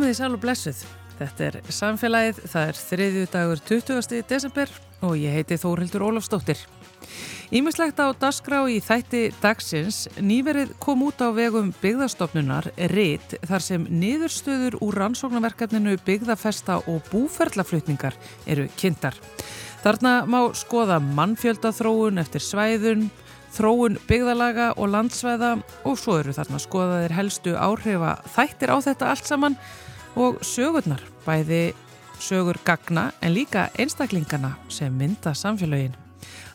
[0.00, 0.78] Komið í sæl og blessuð.
[1.18, 4.20] Þetta er samfélagið, það er þriðju dagur 20.
[4.30, 4.70] desember
[5.04, 6.62] og ég heiti Þórildur Ólafsdóttir.
[7.52, 13.84] Ímislegt á dasgrá í þætti dagsins nýverið kom út á vegum byggðastofnunar RIT þar sem
[13.92, 18.16] niðurstöður úr rannsóknarverkefninu byggðafesta og búferlaflutningar
[18.48, 19.20] eru kynntar.
[19.84, 23.10] Þarna má skoða mannfjöldathróun eftir svæðun,
[23.52, 25.52] þróun byggðalaga og landsvæða
[25.84, 29.60] og svo eru þarna skoðaðir helstu áhrifa þættir á þetta allt saman
[30.16, 31.74] og sögurnar, bæði
[32.20, 35.96] sögur gagna en líka einstaklingana sem mynda samfélagin.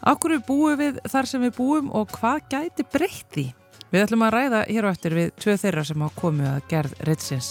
[0.05, 3.45] Akkur búum við þar sem við búum og hvað gæti breytti?
[3.91, 6.99] Við ætlum að ræða hér á eftir við tvö þeirra sem hafa komið að gerð
[7.07, 7.49] reytsins.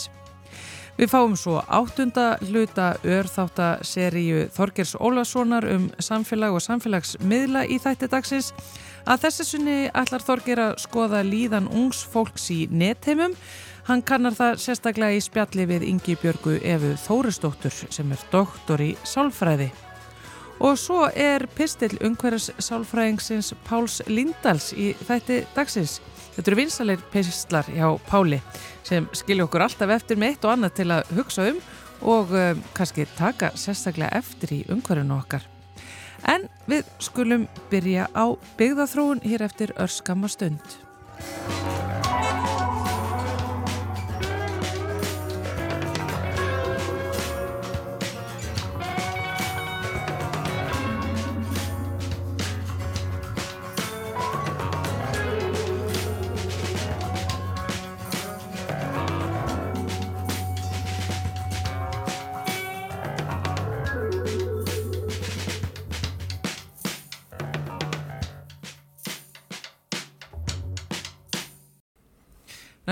[0.95, 8.53] Við fáum svo áttunda hluta örþáttaseríu Þorgers Ólasonar um samfélag og samfélagsmiðla í þætti dagsins.
[9.03, 13.35] Að þessi sunni ætlar Þorger að skoða líðan ungs fólks í netheimum.
[13.85, 18.95] Hann kannar það sérstaklega í spjalli við Ingi Björgu Efu Þóristóttur sem er doktor í
[19.05, 19.67] sálfræði.
[20.65, 25.99] Og svo er pistill umhverjus sálfræðingsins Páls Lindals í þætti dagsins.
[26.33, 28.41] Þetta eru vinsalir pistlar hjá Páli
[28.89, 31.61] sem skilja okkur alltaf eftir með eitt og annað til að hugsa um
[32.15, 35.45] og um, kannski taka sérstaklega eftir í umhverjunu okkar.
[36.25, 40.81] En við skulum byrja á byggðaþróun hér eftir örskama stund.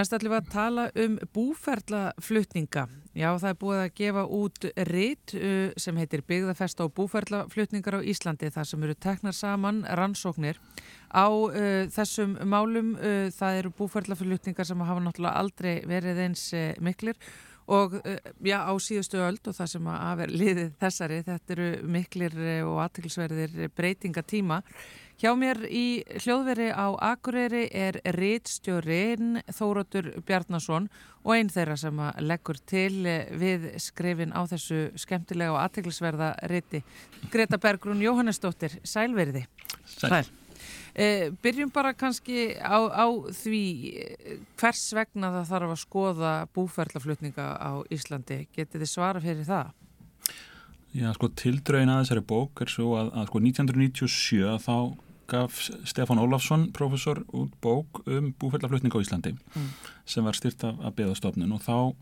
[0.03, 2.83] Næst ætlum við að tala um búferlaflutninga.
[3.15, 8.07] Já, það er búið að gefa út ritt uh, sem heitir Byggðafesta og búferlaflutningar á
[8.11, 10.59] Íslandi þar sem eru teknar saman rannsóknir
[11.15, 12.97] á uh, þessum málum.
[12.99, 17.15] Uh, það eru búferlaflutningar sem hafa náttúrulega aldrei verið eins uh, miklir
[17.71, 21.71] og uh, já, á síðustu öld og það sem að er liðið þessari, þetta eru
[21.95, 24.65] miklir uh, og aðtilsverðir breytingatíma.
[25.23, 30.89] Hjá mér í hljóðveri á Akureyri er Ritstjórin Þórótur Bjarnason
[31.23, 33.07] og einn þeirra sem leggur til
[33.39, 36.81] við skrifin á þessu skemmtilega og aðteglisverða riti.
[37.31, 39.45] Greta Bergrún Jóhannesdóttir, sælverði.
[39.87, 40.09] Sæl.
[40.11, 40.25] Sæl.
[40.99, 43.63] Eh, byrjum bara kannski á, á því
[44.59, 48.41] hvers vegna það þarf að skoða búferlaflutninga á Íslandi.
[48.59, 49.71] Getið þið svara fyrir það?
[50.99, 54.77] Já, sko, tildrögin að þessari bók er svo að, að sko 1997 þá
[55.33, 59.69] gaf Stefán Ólafsson, professor, út bók um búfellaflutning á Íslandi Mm.
[60.07, 61.95] sem var styrt af, af beðastofnun og þá,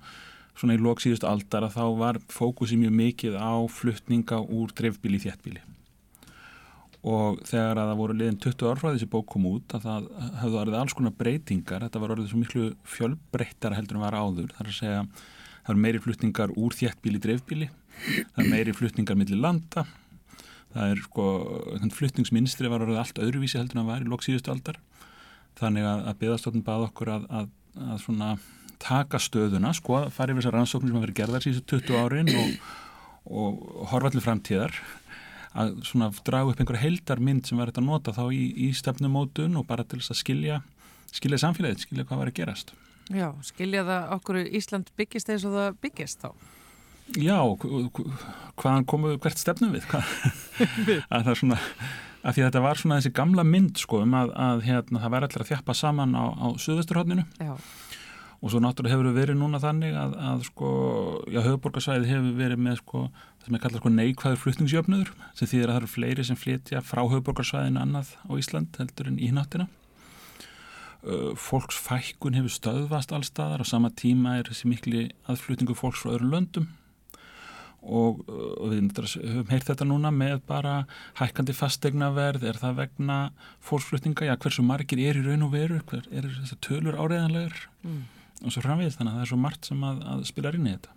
[0.59, 5.17] svona í lók síðust aldar að þá var fókusi mjög mikið á flutninga úr dreifbíli
[5.21, 5.63] í þjættbíli
[7.01, 10.09] og þegar að það voru liðin 20 ár frá þessi bók kom út að það
[10.43, 11.85] höfðu orðið alls konar breytingar.
[11.87, 15.81] Þetta var orðið svo miklu fjölbreyttara heldur en var áður, þar að segja það eru
[15.87, 17.71] meiri flutningar úr þjættbíli í dreifbíli
[18.35, 19.87] það er meiri flutningar millir landa
[20.75, 21.27] það er sko,
[21.75, 24.81] þannig flutningsminstri var orðið allt öðruvísi heldur en það var í lók síðustu aldar.
[25.61, 27.51] Þannig að, að beðastofnun bað okkur að, að,
[27.89, 28.31] að svona
[28.81, 32.75] taka stöðuna, sko, fara yfir þessar rannsóknir sem hafa verið gerðar síðustu 20 árin og,
[33.29, 33.63] og
[33.93, 34.79] horfa allir framtíðar.
[35.51, 39.59] Að svona draga upp einhverja heildarmynd sem verður þetta að nota þá í, í stefnumótun
[39.59, 40.61] og bara til þess að skilja
[41.15, 42.73] skilja samfélagið, skilja hvað var að gerast.
[43.11, 46.31] Já, skilja það okkur Ísland byggist eins og það byggist þá?
[47.19, 47.39] Já,
[48.61, 49.89] hvaðan komu hvert stefnum við?
[51.13, 51.61] Að það er svona
[52.21, 55.15] að því að þetta var svona þessi gamla mynd sko um að, að hérna, það
[55.15, 57.55] væri allir að þjappa saman á, á suðvesturhóttinu Já,
[58.41, 60.71] og svo náttúrulega hefur verið núna þannig að, að sko,
[61.29, 63.03] já, höfuborgarsvæðið hefur verið með sko,
[63.41, 66.83] það sem er kallað sko neikvæður flutningsjöfnöður sem þýðir að það eru fleiri sem flytja
[66.85, 69.69] frá höfuborgarsvæðinu annað á Ísland heldur en í náttina.
[71.41, 76.69] Fólksfækkun hefur stöðvast allstaðar á sama tíma er þessi mikli aðflutningu fólks frá öðrum löndum
[77.83, 80.75] og, og við höfum heyrt þetta núna með bara
[81.21, 83.19] hækkandi fastegnaverð, er það vegna
[83.65, 88.01] fólksflutninga, já hversu margir er í raun og veru, hver er þessi tölur áreðanlegar mm.
[88.45, 90.75] og svo framvið þannig að það er svo margt sem að, að spila inn í
[90.77, 90.97] þetta.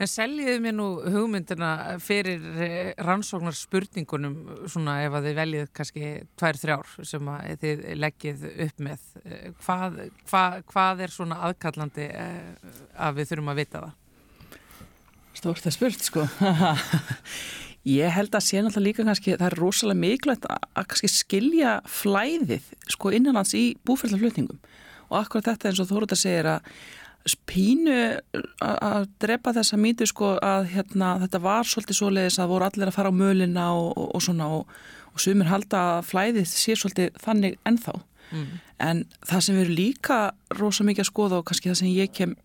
[0.00, 1.70] En seljiðu mér nú hugmyndina
[2.00, 7.82] fyrir eh, rannsóknar spurningunum svona ef að þið veljið kannski tvær þrjár sem að þið
[7.98, 9.02] leggið upp með.
[9.26, 9.98] Eh, Hvað,
[10.30, 13.98] hvað, hvað er svona aðkallandi eh, að við þurfum að vita það?
[15.36, 16.26] Stórt að spurt sko.
[17.88, 22.66] Ég held að sé náttúrulega líka kannski það er rosalega mikilvægt að, kannski skilja flæðið
[22.92, 24.58] sko innanlands í búferðarflutningum
[25.10, 26.68] og akkurat þetta eins og Þóruða segir að,
[27.48, 27.96] pínu
[28.60, 32.98] að drepa þessa mýtu sko að hérna, þetta var svolítið svoleiðis að voru allir að
[32.98, 34.76] fara á mölina og, og, og svona og,
[35.14, 37.96] og sumir halda að flæðið sé svolítið þannig ennþá.
[38.30, 38.50] Mm.
[38.78, 40.16] en það sem við erum líka
[40.54, 42.36] rosa mikið að skoða og kannski það sem ég kem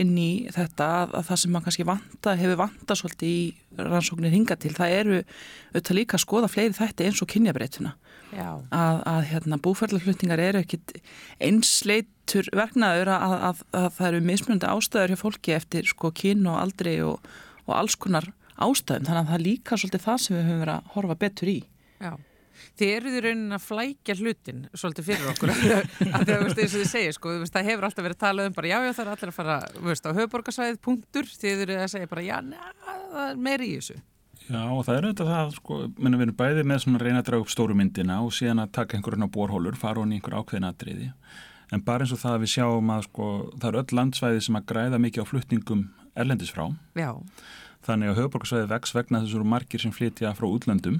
[0.00, 3.42] inn í þetta að, að það sem maður kannski vanta, hefur vanta svolítið í
[3.80, 7.92] rannsóknir hinga til, það eru auðvitað líka að skoða fleiri þætti eins og kynjabreitina
[8.30, 10.96] að, að hérna, búferðarflutningar eru ekkit
[11.42, 16.60] einsleitur verknaður að, að, að það eru mismunandi ástæður hjá fólki eftir sko kyn og
[16.62, 17.30] aldri og,
[17.66, 18.30] og alls konar
[18.60, 21.54] ástæðum, þannig að það er líka svolítið það sem við höfum verið að horfa betur
[21.54, 21.60] í.
[22.00, 22.12] Já
[22.80, 25.52] þið eruð í raunin að flækja hlutin svolítið fyrir okkur.
[26.14, 28.70] Að það er að þið segja sko, það hefur alltaf verið að tala um bara
[28.70, 29.58] já já það er allir að fara
[29.90, 34.00] veist, á höfuborgarsvæðið punktur, þið eru að segja bara já það er meiri í þessu.
[34.50, 37.20] Já og það er auðvitað það sko, menn við erum bæðið með svona að reyna
[37.20, 40.18] að draga upp stóru myndina og síðan að taka einhverjum á borhólur, fara hún í
[40.18, 41.10] einhver ákveðin aðriði
[41.70, 44.58] en bara eins og það að við sjáum að sko, það eru öll landsvæði sem
[44.58, 45.84] að græða mikið á flutningum
[46.18, 46.64] erlendis frá.
[46.98, 47.12] Já.
[47.86, 50.98] þannig að höfuborgarsvæði vex vegna þessuru margir sem flytja frá útlöndum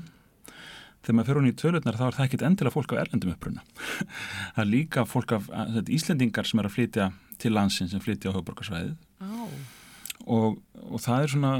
[1.00, 3.64] þegar maður fyrir hún í tölutnar þá er það ekkit endilega fólk af erlendum uppruna.
[4.54, 7.10] Það er líka fólk af þetta, Íslendingar sem er að flytja
[7.40, 9.54] til landsin sem flytja á höfborgarsvæðið oh.
[10.28, 11.52] og, og það er svona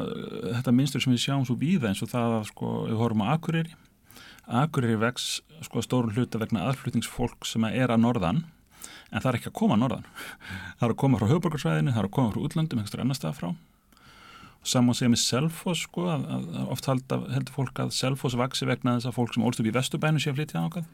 [0.59, 3.33] þetta minnstur sem við sjáum svo víða eins og það að sko, við horfum á
[3.33, 3.73] Akureyri.
[4.61, 5.31] Akureyri vex
[5.65, 8.45] sko stórun hluta vegna aðflutningsfólk sem er að norðan
[9.11, 10.07] en það er ekki að koma að norðan.
[10.79, 13.41] Það er að koma frá höfborgarsvæðinu, það er að koma frá útlöndum eitthvað annar stað
[13.41, 13.49] frá
[14.67, 19.11] saman segja með Selfos sko, að, að oft heldur fólk að Selfos vaksi vegna þess
[19.11, 20.91] að fólk sem ólst upp í Vesturbænu sé að flytja ákvað.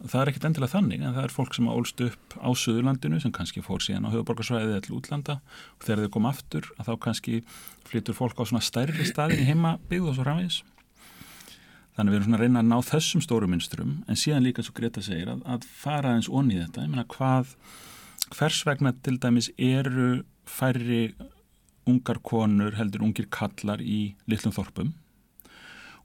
[0.00, 3.32] Það er ekkit endilega þannig en það er fólk sem ólst upp á Suðurlandinu sem
[3.36, 5.36] kannski fór síðan á höfuborgarsvæðið eða til útlanda
[5.76, 7.40] og þegar þau kom aftur að þá kannski
[7.84, 10.62] flytur fólk á svona stærri staðin í heimabíð og svo framvegis.
[11.98, 14.72] Þannig við erum svona að reyna að ná þessum stóru minnstrum en síðan líka og
[14.78, 16.86] Greta segir að, að fara eins onni þetta.
[16.86, 17.52] Ég meina hvað,
[18.38, 21.10] hvers vegna til dæmis eru færri
[21.90, 24.92] ungar konur heldur ungir kallar í litlum þorpum.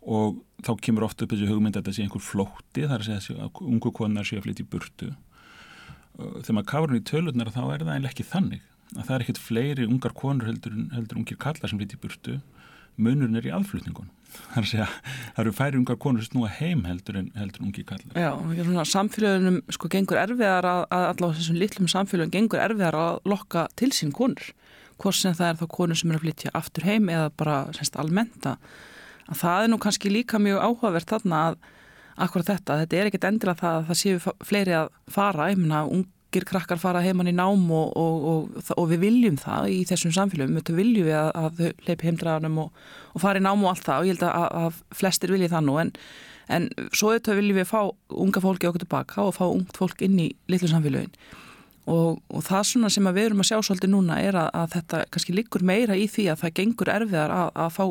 [0.06, 3.48] Og þá kemur ofta upp þessi hugmynd að þetta sé einhver flótti þar að segja
[3.48, 5.12] að ungu konar sé að flytja í burtu.
[6.16, 8.68] Þegar maður káður hún í tölurnar þá er það einlega ekki þannig.
[8.96, 12.38] Að það er ekkert fleiri ungar konur heldur, heldur ungir kallar sem flytja í burtu.
[13.02, 14.88] Munurinn er í aðflutningun það er að segja,
[15.36, 19.62] það eru færi ungar konur sem snúa heim heldur en heldur ungir kallar Já, samfélagunum
[19.76, 24.14] sko gengur erfiðar að, að allavega þessum litlum samfélagum gengur erfiðar að lokka til sín
[24.16, 24.52] konur
[25.02, 27.98] hvort sem það er þá konur sem er að flytja aftur heim eða bara semst
[28.00, 28.58] almenta
[29.26, 31.64] að það er nú kannski líka mjög áhugavert þarna að
[32.26, 35.82] akkurat þetta, þetta er ekkert endilega það að það séu fleiri að fara, ég menna
[35.84, 40.14] ungir krakkar fara heimann í nám og, og, og, og við viljum það í þessum
[40.16, 43.88] samfélagum, við viljum við að, að þau leipi heimdraðanum og fara í nám og allt
[43.88, 45.92] það og ég held að, að flestir vilji það nú en,
[46.56, 47.82] en svo auðvitað viljum við fá
[48.26, 51.12] unga fólki okkur tilbaka og fá ungt fólk inn í litlu samfélagin
[51.86, 55.02] Og, og það svona sem við erum að sjá svolítið núna er að, að þetta
[55.14, 57.86] kannski liggur meira í því að það gengur erfiðar að, að fá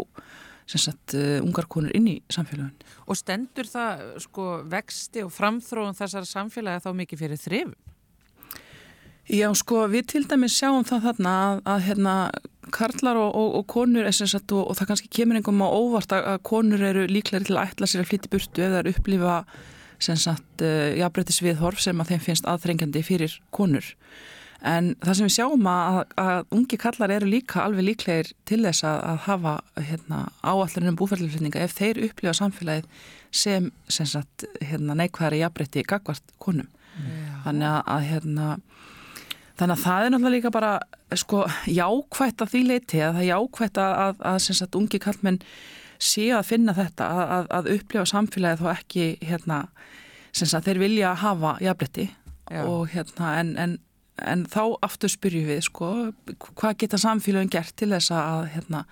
[0.66, 2.72] sagt, uh, ungar konur inn í samfélagin.
[3.06, 7.76] Og stendur það sko vexti og framþróun þessar samfélagi þá mikið fyrir þrifum?
[9.30, 12.14] Já sko við til dæmis sjáum það þarna að, að hérna
[12.74, 16.42] karlar og, og, og konur sagt, og, og það kannski kemur einhverjum á óvart að
[16.44, 19.38] konur eru líklega til að ætla sér að flytja burtu eða upplifa
[20.02, 23.94] sem sagt eh, jafnbrettis viðhorf sem að þeim finnst aðþrengjandi fyrir konur.
[24.64, 28.86] En það sem við sjáum að, að ungi kallar eru líka alveg líklegir til þess
[28.88, 29.52] að, að hafa
[29.90, 32.88] hérna, áallarinn um búferðluflutninga ef þeir upplifa samfélagið
[33.34, 36.70] sem, sem sagt, hérna, neikvæðari jafnbretti gagvart konum.
[36.94, 37.34] Já.
[37.44, 38.48] Þannig að, að hérna,
[39.58, 40.72] þannig að það er náttúrulega líka bara
[41.20, 45.40] sko, jákvætt að því leiti að það er jákvætt að, að sagt, ungi kallmenn
[46.04, 49.62] sé að finna þetta að, að upplifa samfélagið þá ekki hérna,
[50.34, 52.08] sem að þeir vilja hafa jafnletti
[52.64, 53.76] og hérna en, en,
[54.20, 55.90] en þá aftur spyrjum við sko
[56.58, 58.84] hvað geta samfélagin gert til þess að hérna,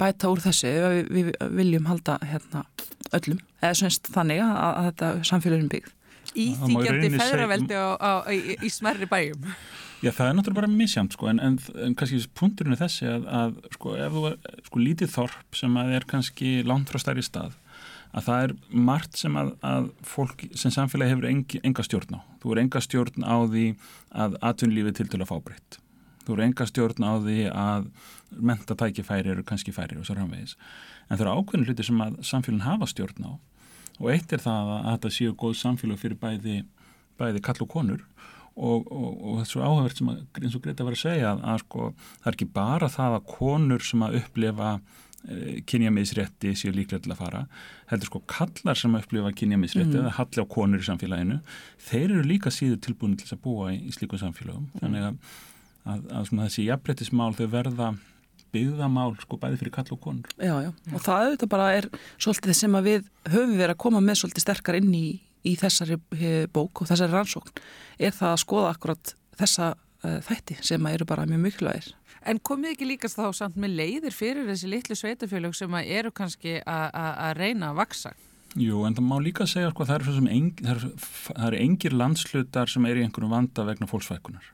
[0.00, 2.64] bæta úr þessu við, við viljum halda hérna,
[3.12, 3.42] öllum?
[3.62, 5.96] Eða svonst þannig að, að þetta samfélagin byggð?
[6.32, 9.50] Íþýgjandi feðraveldi á, á, í, í smerri bæjum
[10.02, 13.26] Já, það er náttúrulega bara misjamt sko, en, en, en kannski punkturinn er þessi að,
[13.38, 17.22] að sko, ef þú er sko, lítið þorp sem að er kannski langt frá stærri
[17.22, 17.54] stað,
[18.10, 18.54] að það er
[18.88, 22.20] margt sem að, að fólk sem samfélagi hefur engi, enga stjórn á.
[22.42, 23.64] Þú er enga stjórn á því
[24.24, 25.78] að atvinnlífið til til að fá breytt.
[26.26, 27.88] Þú er enga stjórn á því að
[28.50, 30.58] mentatækifæri eru kannski færi og svo ramvegis.
[31.06, 33.32] En það eru ákveðin hluti sem að samfélagin hafa stjórn á
[34.02, 36.62] og eitt er það að þetta séu góð samfélag fyrir bæði,
[37.20, 38.00] bæði kall og konur
[38.56, 41.30] og, og, og þetta er svo áhugavert sem að, eins og Greta var að segja
[41.30, 45.38] að, að sko, það er ekki bara það að konur sem að upplefa e,
[45.72, 47.44] kynjamiðsrétti séu líklega til að fara
[47.92, 50.02] heldur sko kallar sem að upplefa kynjamiðsrétti mm.
[50.02, 51.40] eða halli á konur í samfélaginu
[51.88, 54.84] þeir eru líka síður tilbúin til að búa í, í slíku samfélagum mm.
[54.84, 55.40] þannig að
[55.88, 57.90] að, að svona, þessi jafnbrettismál þau verða
[58.52, 60.32] byggðamál sko bæði fyrir kall og konur.
[60.36, 61.88] Já, já, og það auðvitað bara er
[62.20, 65.06] svolítið sem að við höfum verið að koma með svolítið sterkar inn í,
[65.48, 67.62] í þessari eh, bók og þessari rannsókn
[67.98, 71.92] er það að skoða akkurat þessa uh, þætti sem eru bara mjög mikilvægir.
[72.28, 76.60] En komið ekki líkast þá samt með leiðir fyrir þessi litlu sveitafjölug sem eru kannski
[76.62, 78.12] að reyna að vaksa?
[78.52, 83.00] Jú, en það má líka segja sko það eru eng, er engir landslutar sem er
[83.00, 84.52] í einhverjum vanda vegna fólksvækunar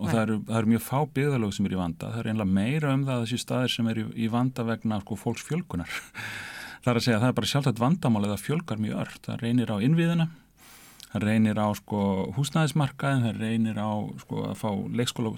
[0.00, 2.56] og það eru, það eru mjög fá byggðalög sem er í vanda, það er einlega
[2.58, 5.98] meira um það þessi staðir sem er í, í vanda vegna sko, fólks fjölkunar.
[6.82, 9.20] Það er að segja að það er bara sjálft að vandamál eða fjölkar mjög ört,
[9.26, 10.28] það reynir á innviðina,
[11.12, 12.04] það reynir á sko,
[12.38, 13.92] húsnæðismarkaðin, það reynir á
[14.24, 15.34] sko, að fá leikskóla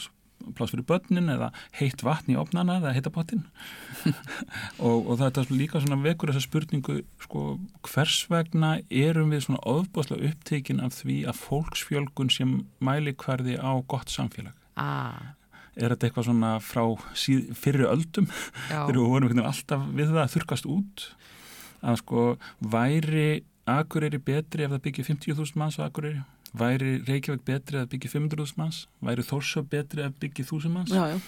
[0.53, 3.45] pláss fyrir börnin eða heitt vatn í opnana eða heitapottin
[4.87, 7.45] og, og það er líka svona vekur þessa spurningu sko
[7.89, 13.73] hvers vegna erum við svona ofbáslega upptekinn af því að fólksfjölgun sem mæli hverði á
[13.89, 14.55] gott samfélag?
[14.77, 15.35] Ah.
[15.79, 16.85] er þetta eitthvað svona frá
[17.17, 18.29] síð, fyrir öldum?
[18.69, 21.07] Þegar við vorum alltaf við það að þurkast út
[21.85, 22.29] að sko
[22.75, 26.21] væri Akureyri betri ef það byggir 50.000 manns á Akureyri?
[26.55, 30.93] Væri Reykjavík betri að byggja 500.000 manns, væri Þórsjó betri að byggja 1000 manns?
[30.95, 31.19] Já, já.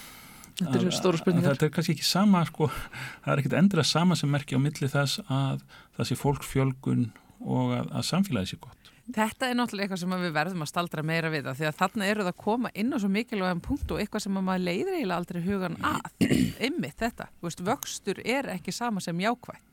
[0.57, 1.53] Þetta eru stóru spurningar.
[1.53, 2.69] Þetta er kannski ekki sama sko,
[3.25, 5.65] það er ekkit endilega sama sem merkja á milli þess að
[5.97, 7.03] það sé fólksfjölgun
[7.45, 8.93] og að, að samfélagi sé gott.
[9.07, 12.07] Þetta er náttúrulega eitthvað sem við verðum að staldra meira við það því að þarna
[12.11, 15.19] eru það að koma inn á svo mikilvægum punkt og eitthvað sem maður leiðir eiginlega
[15.21, 16.09] aldrei hugan að,
[16.67, 17.29] ymmið þetta,
[17.69, 19.66] vöxtur er ekki sama sem jákvægt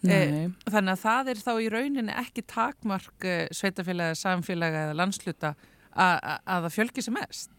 [0.00, 5.54] E, þannig að það er þá í rauninni ekki takmark e, sveitafélaga, samfélaga eða landsluta
[5.90, 7.52] að það fjölgi sem mest?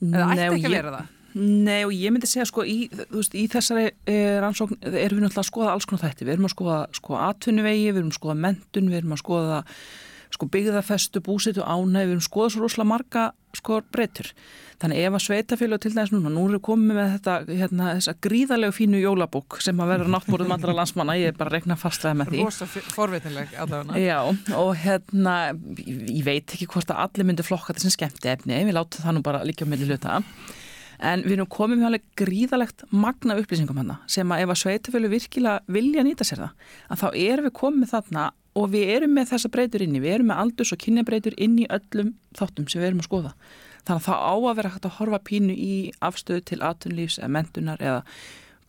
[0.00, 1.16] Eða ætti ekki að vera það?
[1.38, 5.44] Nei og ég myndi segja sko í, veist, í þessari e, rannsókn erum við náttúrulega
[5.44, 8.38] að skoða alls konar þætti, við erum að skoða sko atvinnuvegi, við erum að skoða
[8.46, 9.60] mentun, við erum að skoða
[10.30, 13.24] sko byggðarfestu, búsitu, erum skoðað svo rosalega marga
[13.56, 14.30] sko breytur.
[14.80, 18.76] Þannig ef að sveitafélag til dæmis núna, nú við komið með þetta, hérna, þessa gríðarlegu
[18.76, 22.32] fínu jólabók sem að vera náttmórið mandra landsmanna, ég er bara að regna fastlega með
[22.32, 22.46] því.
[22.46, 24.00] Rosa forveitinleg allavega.
[24.00, 24.16] Já,
[24.56, 25.36] og hérna,
[25.76, 29.18] ég veit ekki hvort að allir myndi flokka þetta sem skemmti efni, við látum það
[29.18, 30.22] nú bara líka með hluta.
[31.00, 35.14] En við erum komið með alveg gríðalegt magna upplýsingum hann sem að ef að sveitafélag
[35.14, 38.26] virkilega vilja nýta sér það, að þá erum við komið þarna
[38.58, 41.66] og við erum með þessa breytur inni, við erum með aldurs og kynjabreytur inn í
[41.70, 43.34] öllum þáttum sem við erum að skoða.
[43.86, 47.34] Þannig að það á að vera hægt að horfa pínu í afstöðu til atunlífs eða
[47.36, 48.00] mentunar eða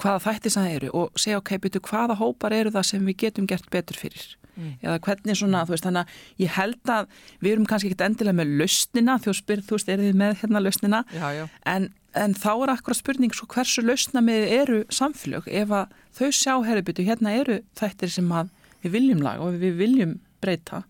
[0.01, 3.17] hvaða þætti sem það eru og segja ok, betur hvaða hópar eru það sem við
[3.25, 4.29] getum gert betur fyrir.
[4.55, 4.71] Mm.
[4.83, 8.38] Eða hvernig svona, þú veist, þannig að ég held að við erum kannski ekki endilega
[8.39, 11.43] með lausnina, þú spyrir, þú veist, er þið með hérna lausnina, já, já.
[11.71, 11.88] En,
[12.19, 16.53] en þá er akkurat spurning svo hversu lausna með eru samfélög ef að þau sjá,
[16.67, 20.83] herri, betur, hérna eru þættir sem að við viljum laga og við viljum breyta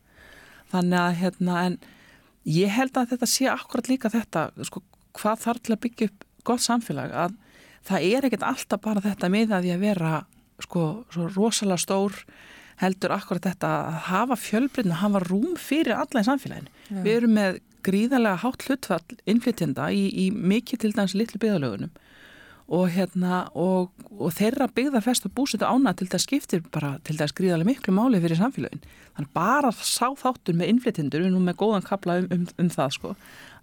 [0.71, 1.77] þannig að hérna en
[2.47, 4.83] ég held að þetta sé akkurat líka þetta sko
[5.17, 7.35] hvað þarf til að byggja upp gott samfélag að
[7.87, 10.13] það er ekkert alltaf bara þetta með að að vera
[10.61, 12.17] sko svo rosalega stór
[12.81, 16.71] heldur akkurat þetta að hafa fjölbreytna, hafa rúm fyrir alla í samfélaginu.
[16.89, 17.03] Ja.
[17.05, 21.93] Við erum með gríðarlega hátt hlutfall innflytjenda í, í mikið til dæmis litlu byggðalögunum
[22.71, 27.33] og, hérna, og, og þeirra byggðarfest og búsett ána til það skiptir bara til það
[27.33, 28.83] skriðarlega miklu máli fyrir samfélagin
[29.17, 32.95] þannig bara sá þáttur með innflytjendur við erum með góðan kapla um, um, um það
[32.95, 33.13] sko.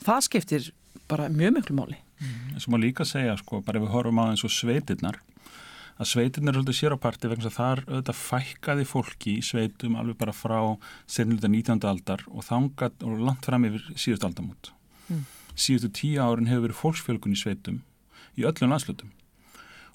[0.04, 0.68] það skiptir
[1.08, 4.24] bara mjög miklu máli mm, Svo má líka segja sko, bara ef við horfum á
[4.28, 5.20] eins og sveitirnar
[5.98, 10.20] að sveitirnar er svolítið sér á parti vegna þar auðvitað fækkaði fólki í sveitum alveg
[10.20, 10.60] bara frá
[11.10, 11.88] sennilega 19.
[11.88, 14.72] aldar og þangat og langt fram yfir síðust aldamút
[15.08, 15.24] mm.
[15.56, 17.80] síðustu tíu árin hefur verið fólksfjölgun í sveitum
[18.38, 19.12] í öllum landslutum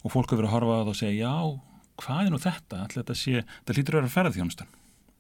[0.04, 1.36] og fólk hefur að horfa að það og segja já,
[2.04, 2.86] hvað er nú þetta?
[2.94, 4.74] Þetta sé, þetta lítur að vera ferðarþjónustan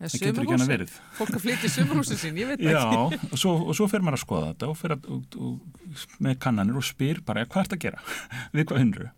[0.04, 2.84] það getur ekki hana verið Fólk að flytja sömurhúsin sín, ég veit ekki Já,
[3.30, 6.38] og svo, og svo fer maður að skoða þetta og fer að, og, og, með
[6.44, 8.04] kannanir og spyr bara, hvað er þetta að gera?
[8.56, 9.10] við hvað hundru?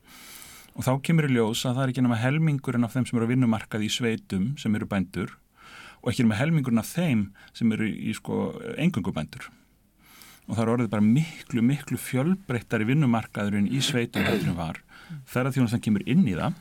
[0.75, 3.27] Og þá kemur í ljós að það er ekki náma helmingurinn af þeim sem eru
[3.27, 5.35] að vinnumarkað í sveitum sem eru bændur
[6.01, 9.47] og ekki náma helmingurinn af þeim sem eru í sko engungubændur
[10.45, 14.81] og það er orðið bara miklu, miklu fjölbreyttari vinnumarkaðurinn í sveitum en var.
[15.29, 16.57] Ferðarþjónustan kemur inn í það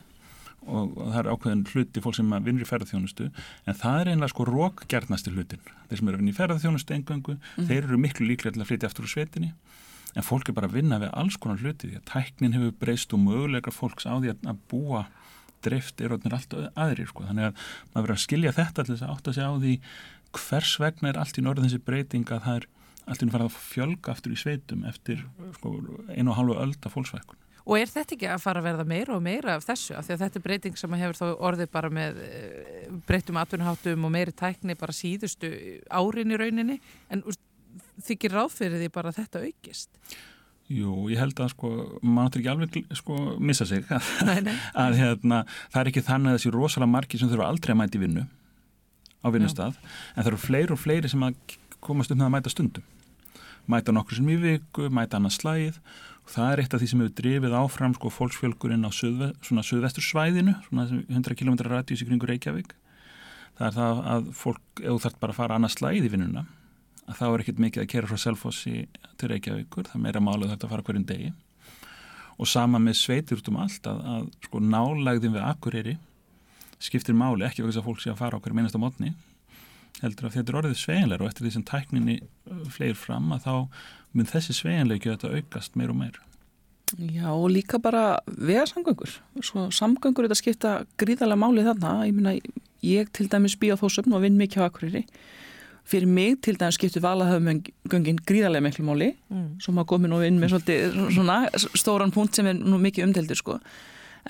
[0.65, 4.47] og, það er ákveðin hluti fólk sem vinnur í ferðarþjónustu en það er einlega sko
[4.49, 5.65] rókgjarnasti hlutin.
[5.89, 7.67] Þeir sem eru að vinna í ferðarþjónustu engöngu, mm.
[7.69, 9.51] þeir eru miklu líklega til að flytja aftur úr sveitinni
[10.15, 13.13] en fólk er bara að vinna við alls konar hluti því að tæknin hefur breyst
[13.13, 15.05] og mögulegra fólks á því að búa
[15.65, 17.25] drift er orðinir allt aðrir sko.
[17.27, 19.73] Þannig að maður verður að skilja þetta til þess að átta sig á því
[20.35, 22.67] hvers vegna er allt í norðin þessi breyting að það er
[23.05, 25.23] allt í nú farað að fjölga aftur í sveitum eftir
[25.57, 25.73] sko,
[26.09, 27.41] einu og halvu öld af fólksvækun.
[27.65, 29.95] Og er þetta ekki að fara að verða meira og meira af þessu?
[29.97, 34.05] Af því að þetta er breyting sem hefur þá orðið bara með eh, breytum atvinnháttum
[34.05, 35.49] og meiri tækni bara síðustu
[35.89, 36.77] árin í rauninni
[37.09, 37.25] en
[38.05, 39.89] þykir ráð fyrir því bara þetta aukist?
[40.65, 41.71] Jú, ég held að sko,
[42.01, 44.55] maður náttúrulega ekki alveg sko missa sig að, Nei, nei.
[44.85, 47.97] að hérna, það er ekki þannig að þessi rosalega margi sem þurfa aldrei að mæta
[47.99, 48.23] í vinnu
[49.25, 49.77] á vinnustaf,
[50.13, 51.37] en það eru fleiri og fleiri sem að
[51.85, 52.85] komast um það að mæta stundum.
[53.69, 55.79] Mæta nokkur sem í viku, mæta annað slæð
[56.25, 59.63] og það er eitt af því sem hefur drifið áfram sko fólksfjölkurinn á suðve, svona
[59.65, 62.73] suðvestursvæðinu, svona 100 km radíus í kringu Reykjavík.
[63.57, 66.45] Það er það að fólk, ef þú þarf bara að fara annað slæð í vinnuna
[67.05, 68.79] að þá er ekkert mikið að kera frá Selfossi
[69.19, 71.31] til Reykjavíkur, það er meira málið þetta að fara hverjum degi.
[72.41, 75.95] Og sama með sveitur út um allt að, að sko nálægðin við Akureyri
[76.81, 79.13] skiptir máli, ekki vegna að fólk sé að fara á hverju minnasta mótni
[80.03, 82.15] heldur að þetta er orðið sveginlegur og eftir því sem tækninni
[82.73, 83.53] fleir fram að þá
[84.15, 86.21] mun þessi sveginlegi að þetta aukast meir og meir
[86.95, 92.35] Já og líka bara vegarsamgöngur svo samgöngur þetta skipta gríðarlega máli þarna, ég minna
[92.85, 95.03] ég til dæmis bý á þósöfn og vinn mikið á Akureyri.
[95.85, 99.11] Fyrir mig til dæmis skiptu valaðhafumgöngin gríðarlega miklu máli.
[99.29, 99.57] Mm.
[99.61, 101.39] svo maður komin og inn með svolítið svona
[101.77, 103.59] stóran punkt sem er nú mikið umdeldur sko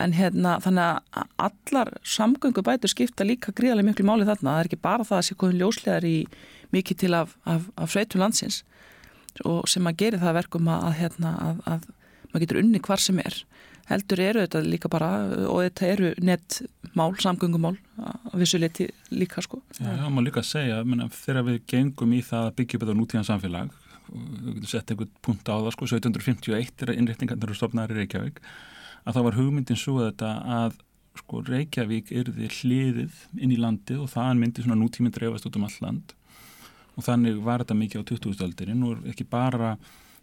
[0.01, 4.81] en hérna þannig að allar samgöngubætur skipta líka gríðarlega miklu máli þarna, það er ekki
[4.83, 6.15] bara það að sé komin ljóslegar í
[6.75, 8.63] mikið til af, af, af sveitum landsins
[9.43, 11.87] og sem að gera það verkum að, hérna, að, að
[12.31, 13.39] maður getur unni hvar sem er.
[13.85, 15.09] Heldur eru þetta líka bara
[15.51, 19.59] og þetta eru nettmál, samgöngumál að vissu liti líka sko.
[19.77, 22.85] Já, það má líka að segja, menna, þegar við gengum í það að byggja upp
[22.85, 27.57] þetta nútíðan samfélag við getum sett einhvern punkt á það sko 1751 er innréttingarnir og
[27.59, 28.41] stofnaður í Reykjavík
[29.05, 30.79] að það var hugmyndin svo þetta að
[31.15, 35.67] sko Reykjavík erði hliðið inn í landið og það myndi svona nútíminn dreifast út um
[35.67, 36.15] all land.
[36.95, 39.75] Og þannig var þetta mikið á 2000-aldinni nú er ekki bara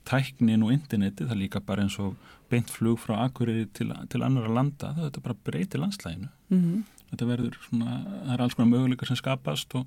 [0.09, 2.16] tæknin og interneti, það líka bara eins og
[2.51, 6.83] beint flug frá Akureyri til, til annara landa, það er bara breyti landslæginu mm -hmm.
[7.11, 7.92] þetta verður svona
[8.25, 9.87] það er alls konar möguleikar sem skapast og,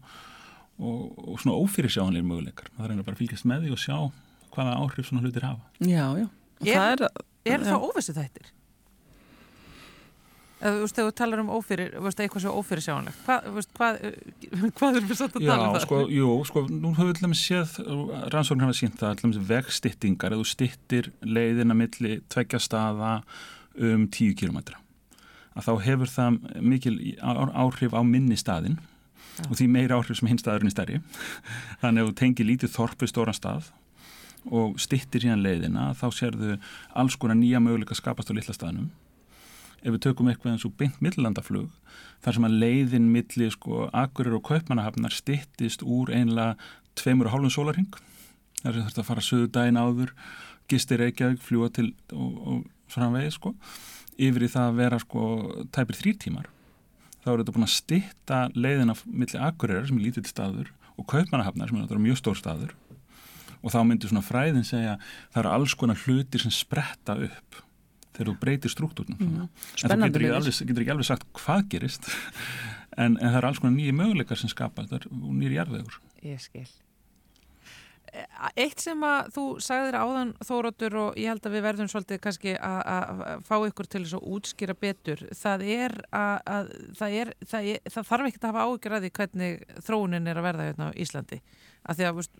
[0.79, 2.71] og, og svona ófyrirsjáanleir möguleikar.
[2.77, 4.11] Það er bara að fylgjast með því og sjá
[4.55, 5.61] hvaða áhrif svona hlutir hafa.
[5.79, 6.27] Já, já.
[6.65, 7.09] Er, er,
[7.45, 8.55] er það óvissu þættir?
[10.55, 13.97] Þú veist, þegar þú talar um ófyrir, veist, eitthvað svo ófyrir sjáanlegt, hvað, veist, hvað,
[14.79, 15.83] hvað er við satt að tala um það?
[15.83, 17.75] Sko, jú, sko, nú höfum við dæmis séð,
[18.31, 23.11] rannsóknir hafa sínt það, dæmis vegstittingar, þú stittir leiðina milli tveggja staða
[23.75, 24.79] um tíu kilometra,
[25.59, 26.41] að þá hefur það
[26.71, 28.79] mikil áhrif á minni staðin
[29.35, 29.49] Já.
[29.49, 31.01] og því meira áhrif sem hinn staðurinn er stærri,
[31.83, 33.73] þannig að þú tengir lítið þorpu stóran stað
[34.55, 36.61] og stittir síðan leiðina, þá sérðu
[36.95, 38.93] alls konar nýja möguleika skapast á litla staðnum
[39.85, 41.69] ef við tökum eitthvað eins og beint millandaflug
[42.25, 46.55] þar sem að leiðin milli sko Akurir og Kaupmannahafnar stittist úr einlega
[46.97, 47.99] tveimur og hálfum sólarhing
[48.63, 50.15] þar sem þurft að fara söðu dæin áður
[50.71, 53.53] gistir Reykjavík, fljúa til og, og vegi sko
[54.15, 55.29] yfir í það að vera sko
[55.75, 56.49] tæpir þrý tímar
[57.25, 61.71] þá er þetta búin að stitta leiðina milli Akurirar sem er lítið staður og Kaupmannahafnar
[61.71, 62.73] sem er mjög stór staður.
[63.65, 64.99] Og þá myndir svona fræðin segja
[65.33, 67.64] það eru alls konar hlutir sem spretta upp
[68.15, 69.35] þegar þú breytir struktúrnum mm.
[69.43, 72.09] en þú getur ekki, alveg, getur ekki alveg sagt hvað gerist
[73.01, 76.01] en, en það er alls konar nýju möguleikar sem skapa þetta er nýri jarðvegur.
[76.25, 76.67] Ég skil.
[78.55, 82.53] Eitt sem að þú sagðir áðan Þóróttur og ég held að við verðum svolítið kannski
[82.55, 87.69] að fá ykkur til þess að útskýra betur það er að, að það, er, það,
[87.73, 90.87] er, það þarf ekki að hafa ágjör að því hvernig þróunin er að verða hérna
[90.87, 91.41] á Íslandi
[91.85, 92.33] að því að veist,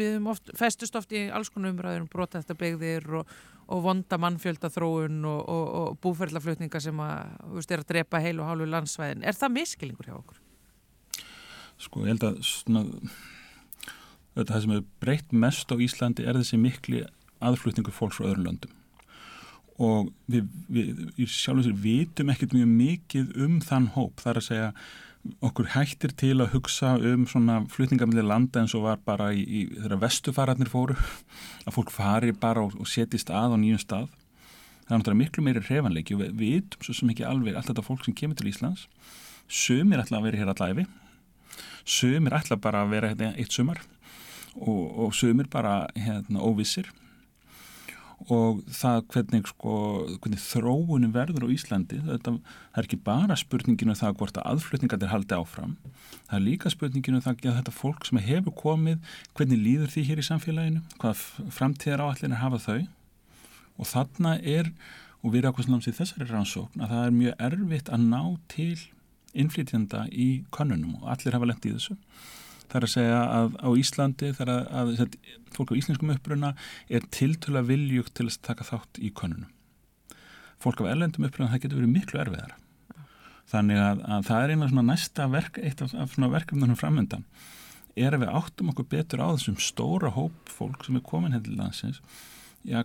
[0.00, 3.34] við oft, festust oft í alls konar umræður um brota eftir begðir og,
[3.70, 8.38] og vonda mannfjölda þróun og, og, og búferðlaflutninga sem að, veist, er að drepa heil
[8.38, 9.24] og hálfu landsvæðin.
[9.24, 10.40] Er það miskilingur hjá okkur?
[11.80, 12.84] Sko ég held að svona
[14.40, 17.02] það sem er breytt mest á Íslandi er þessi mikli
[17.44, 18.76] aðflutningu fólks frá öðrum löndum
[19.80, 24.46] og við, við sjálf og sér vitum ekkert mjög mikið um þann hóp þar að
[24.50, 24.72] segja
[25.44, 29.60] okkur hættir til að hugsa um svona flutningamillir landa eins og var bara í, í
[29.74, 30.96] þeirra vestufararnir fóru
[31.66, 34.08] að fólk fari bara og, og setjist að á nýjum stað.
[34.86, 37.86] Það er náttúrulega miklu meiri hrefanleiki og við vitum svo sem ekki alveg allt þetta
[37.86, 38.88] fólk sem kemur til Íslands.
[39.50, 40.88] Sömur ætla að vera hér allæfi
[41.86, 43.80] sömur ætla bara að vera hérna eitt sumar
[44.54, 46.90] og, og sömur bara hérna óvissir
[48.28, 49.74] og það hvernig, sko,
[50.20, 52.34] hvernig þróunum verður á Íslandi þetta
[52.76, 55.74] er ekki bara spurninginu um það hvort að aðflutningar er haldið áfram.
[56.28, 58.98] Það er líka spurninginu um það að þetta fólk sem hefur komið,
[59.38, 61.24] hvernig líður því hér í samfélaginu, hvað
[61.56, 62.80] framtíðar áallir er hafa þau.
[63.80, 64.72] Og þarna er,
[65.24, 68.22] og við erum ákveðsum náms í þessari rannsókn, að það er mjög erfitt að ná
[68.52, 68.74] til
[69.30, 71.96] innflytjanda í konunum og allir hafa lett í þessu
[72.70, 76.52] Það er að segja að á Íslandi þegar að, að, að fólk á íslenskum uppruna
[76.88, 79.50] er tiltöla viljugt til að taka þátt í konunum.
[80.62, 82.58] Fólk af erlendum uppruna það getur verið miklu erfiðara.
[83.50, 87.26] Þannig að, að það er eina svona næsta verk, eitt af, af svona verkefnunum framöndan
[87.98, 91.56] er að við áttum okkur betur á þessum stóra hóp fólk sem er komin hendur
[91.58, 91.98] landsins.
[92.62, 92.84] Já,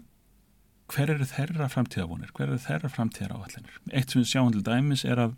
[0.91, 3.77] hver eru þeirra framtíðavonir, hver eru þeirra framtíðar áallinir.
[3.91, 5.35] Eitt sem við sjáum til dæmis er að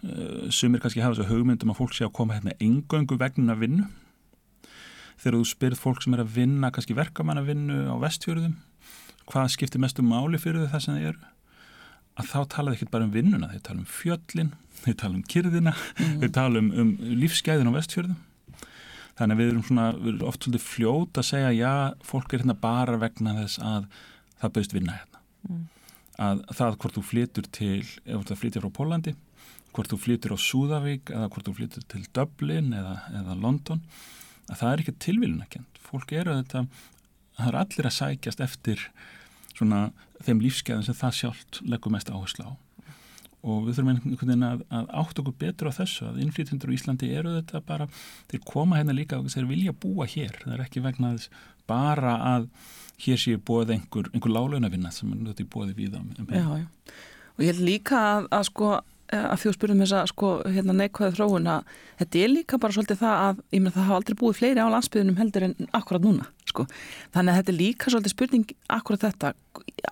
[0.00, 3.88] sumir kannski hafa þessu hugmyndum að fólk sé að koma hérna engöngu vegna vinnu.
[5.20, 8.54] Þegar þú spyrð fólk sem er að vinna, kannski verkamanna vinnu á vestfjörðum,
[9.28, 11.30] hvað skiptir mestu máli fyrir þau það sem þau eru,
[12.16, 15.74] að þá talaðu ekki bara um vinnuna, þau tala um fjöllin, þau tala um kyrðina,
[15.76, 16.16] mm.
[16.22, 18.18] þau tala um, um lífsgæðin á vestfjörðum.
[19.20, 21.72] Þannig að við erum, svona, við erum oft svolítið fljót að segja já,
[22.08, 23.90] fólk er hérna bara vegna þess að
[24.40, 25.24] það bauðst vinna hérna.
[25.44, 25.64] Mm.
[26.20, 29.12] Að það hvort þú flytur til, ef þú flytur frá Pólandi,
[29.74, 33.82] hvort þú flytur á Súðavík eða hvort þú flytur til Dublin eða, eða London,
[34.50, 35.82] að það er ekki tilvílunakent.
[35.90, 36.64] Fólk eru þetta,
[37.38, 38.88] það er allir að sækjast eftir
[39.54, 39.84] svona
[40.24, 42.52] þeim lífskeiðin sem það sjálft leggur mest áherslu á.
[43.40, 46.76] Og við þurfum einhvern veginn að, að átt okkur betur á þessu að innflytjendur á
[46.76, 47.86] Íslandi eru þetta bara,
[48.28, 52.18] þeir koma hérna líka og þeir vilja búa hér, það er ekki vegna þess bara
[52.34, 52.50] að
[53.00, 56.66] hér séu búið einhver, einhver lálaunavinna sem er náttúrulega búið við um, um já,
[57.40, 58.72] og ég held líka að, að sko
[59.10, 61.70] því að spyrjum þess að sko hérna neikvæða þróun að
[62.00, 65.18] þetta er líka bara svolítið það að menn það hafa aldrei búið fleiri á landsbyðunum
[65.18, 66.66] heldur en akkurat núna sko.
[67.14, 69.32] Þannig að þetta er líka svolítið spurning akkurat þetta.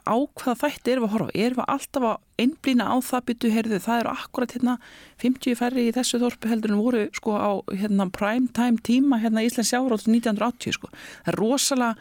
[0.07, 1.35] Á hvaða þætti erum við að horfa?
[1.35, 3.27] Erum við alltaf að einblýna á það?
[3.29, 4.79] Byttu heyrðu það eru akkurat hérna
[5.25, 9.45] 50 færri í þessu þorpu heldur en voru sko á hérna prime time tíma hérna
[9.47, 10.91] Íslands sjárótt 1980 sko.
[11.27, 11.95] Það er rosalega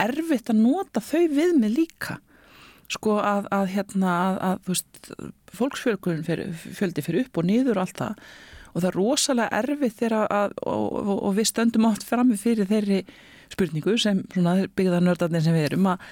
[0.00, 2.20] erfitt að nota þau við með líka
[2.92, 5.12] sko að, að hérna að, að þú veist,
[5.58, 6.24] fólksfjölgun
[6.78, 8.24] fjöldi fyrir upp og niður og allt það.
[8.72, 12.70] Og það er rosalega erfið þegar að og, og, og við stöndum átt fram fyrir
[12.70, 13.02] þeirri
[13.52, 16.04] spurningu sem byggðar nördarnir sem við erum að,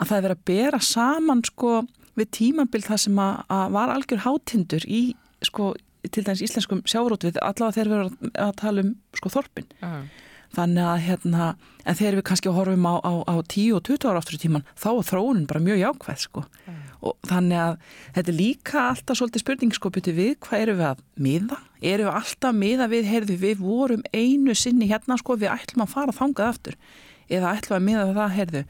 [0.00, 1.72] að það er verið að bera saman sko
[2.16, 5.02] við tímabild það sem að var algjör hátindur í
[5.44, 5.74] sko
[6.06, 9.68] til dæmis íslenskum sjárótvið allavega þegar við erum að tala um sko þorpin.
[9.82, 10.25] Uh -huh
[10.56, 11.46] þannig að hérna,
[11.84, 14.66] en þegar við kannski horfum á, á, á 10 og 20 ára áttur í tíman
[14.74, 16.44] þá er þróunin bara mjög jákvæð sko.
[16.66, 16.82] mm.
[17.06, 17.78] og þannig að
[18.16, 22.08] þetta er líka alltaf svolítið spurning sko byrju við hvað eru við að miða, eru
[22.08, 26.16] við alltaf miða við, heyrðu við vorum einu sinni hérna sko við ætlum að fara
[26.16, 26.78] þangað aftur
[27.26, 28.64] eða ætlum að miða það, heyrðu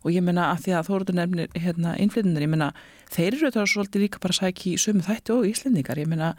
[0.00, 2.70] og ég menna að því að þóruður nefnir hérna innflytjunir, ég menna
[3.12, 6.30] þeir eru þetta svolítið líka bara sæki í sömu þætti og íslendingar, ég menna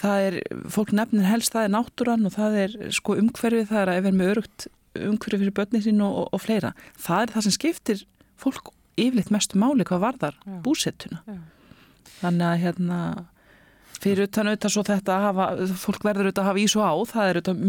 [0.00, 0.36] það er,
[0.72, 4.18] fólk nefnir helst, það er náttúran og það er sko umhverfið, það er að vera
[4.20, 6.72] með örugt umhverfið fyrir börnin sín og, og, og fleira.
[6.98, 8.06] Það er það sem skiptir
[8.40, 10.56] fólk yfirleitt mestu máli hvað varðar Já.
[10.64, 11.20] búsettuna.
[11.26, 11.36] Já.
[12.20, 13.00] Þannig að hérna
[14.00, 15.46] fyrir utan auðvitað svo þetta að hafa,
[15.82, 17.60] fólk verður auðvitað að hafa ís og á, það er auðvitað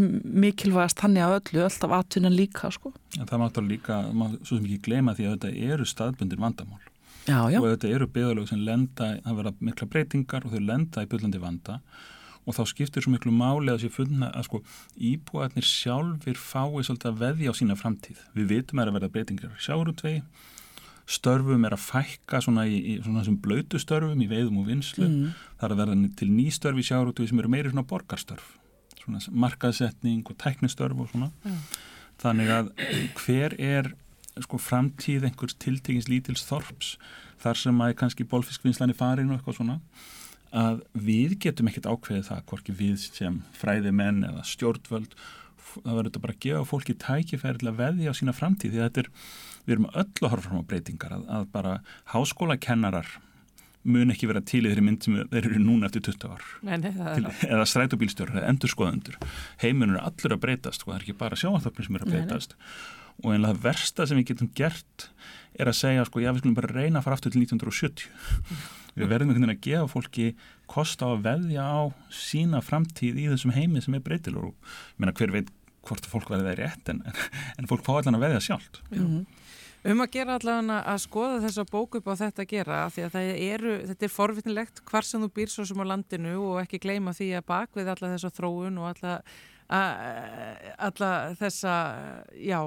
[0.46, 2.94] mikilvægast hann í að öllu, alltaf atvinnan líka sko.
[3.20, 4.00] En það máttur líka,
[4.46, 6.80] svo sem ekki glema því að þetta eru staðbundir vandamál.
[7.28, 7.60] Já, já.
[7.60, 11.42] og þetta eru byggðalög sem lenda, það verða mikla breytingar og þau lenda í byggðlandi
[11.44, 11.76] vanda
[12.46, 14.62] og þá skiptir svo miklu máli að sé funna að sko
[15.12, 18.24] íbúarnir sjálfur fái svolítið að veðja á sína framtíð.
[18.38, 20.24] Við vitum að það verða breytingar sjárutvegi,
[21.12, 25.08] störfum er að fækka svona í, í svona þessum blöytu störfum í veiðum og vinslu,
[25.08, 25.40] mm.
[25.60, 28.54] það er að verða til ný störf í sjárutvegi sem eru meiri svona borgarstörf,
[29.04, 31.32] svona markaðsetning og tæknistörf og svona.
[31.44, 31.60] Mm.
[32.22, 32.72] Þannig að
[33.18, 33.92] hver er
[34.40, 36.96] sko framtíð einhvers tiltegins lítils þorps
[37.42, 39.80] þar sem að kannski bólfiskvinnslan er farin og eitthvað svona
[40.52, 45.16] að við getum ekkert ákveðið það hvorki við sem fræði menn eða stjórnvöld.
[45.72, 48.82] Það verður þetta bara að gefa fólki tækifæri til að veðja á sína framtíð því
[48.84, 49.12] þetta er,
[49.66, 51.76] við erum öll að horfa fram á breytingar að, að bara
[52.12, 53.14] háskólakennarar
[53.82, 56.50] mun ekki vera til í þeirri mynd sem þeir eru núna eftir 20 ár.
[56.68, 59.18] Nei, nei, til, eða strætóbílstjórar eða endurskoðundur
[59.64, 62.54] heimunum er allur að breytast og það er ekki bara sjáanþöfnum sem er að breytast
[62.54, 62.68] nei,
[63.24, 65.08] og einlega það versta sem við getum gert
[65.58, 68.06] er að segja sko já við skulum bara reyna að fara aftur til 1970
[68.96, 70.28] við verðum einhvern veginn að gefa fólki
[70.72, 71.82] kost á að veðja á
[72.14, 75.52] sína framtíð í þessum heimi sem er breytilur og meina hver veit
[75.88, 77.04] hvort fólk verði það rétt en,
[77.58, 79.30] en fólk fá allan að veðja sjálft mm -hmm.
[79.82, 83.16] Um að gera allavega að skoða þessa bók upp á þetta að gera því að
[83.34, 87.16] eru, þetta er forvitnilegt hvar sem þú býr svo sem á landinu og ekki gleyma
[87.18, 89.16] því að bak við alla þessa þróun og alla
[89.72, 91.74] alla þessa
[92.36, 92.60] já,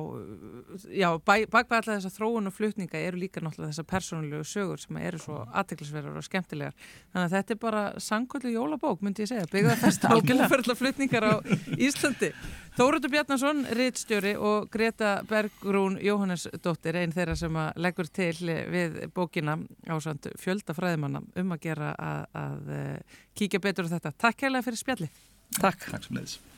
[0.88, 5.20] já bakvað alla þessa þróun og flutninga eru líka náttúrulega þessa persónulegu sögur sem eru
[5.20, 6.76] svo aðteglisverðar og skemmtilegar.
[7.12, 11.28] Þannig að þetta er bara sangkvöldu jólabók myndi ég segja, byggða þess að búferðla flutningar
[11.28, 11.34] á
[11.88, 12.30] Íslandi.
[12.74, 18.34] Þóruður Bjarnason, rittstjóri og Greta Bergrún Jóhannesdóttir einn þeirra sem leggur til
[18.72, 24.16] við bókina ásand fjöldafræðimanna um að gera að, að eh, kíkja betur á þetta.
[24.26, 25.12] Takk kærlega fyrir spjalli
[25.60, 26.53] Takk, Takk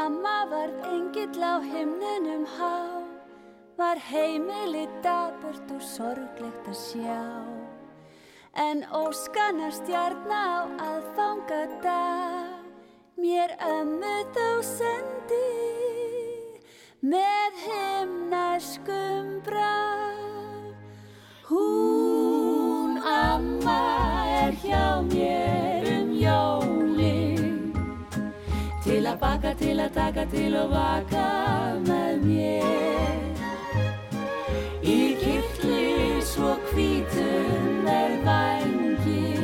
[0.00, 2.76] amma varð engill á himninum há.
[3.78, 7.22] Var heimili daburt og sorglegt að sjá.
[8.66, 12.60] En óskanar stjarn á aðfanga dag
[13.20, 15.50] mér ömmu þá sendi
[17.12, 19.76] með himnarskum brá.
[21.50, 23.80] Hún amma
[24.42, 25.49] er hjá mér
[29.40, 31.26] til að baka, til að taka, til að vaka
[31.86, 33.22] með mér.
[34.84, 39.38] Í kirkli svo hvítum er vangi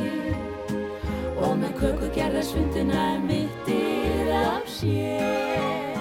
[1.41, 5.97] og með köku gerða svundina mittir af sér.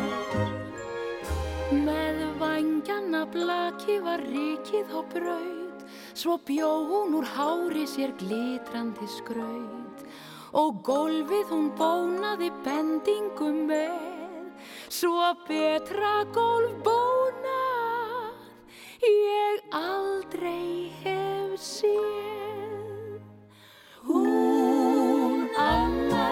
[1.72, 9.86] Með vangjana blaki var rikið á braud, svo bjó hún úr hári sér glitrandi skraud
[10.57, 14.47] og gólfið hún bónaði bendingum með,
[14.88, 18.38] svo betra gólf bónað
[19.05, 23.21] ég aldrei hef séð.
[24.07, 26.31] Hún amma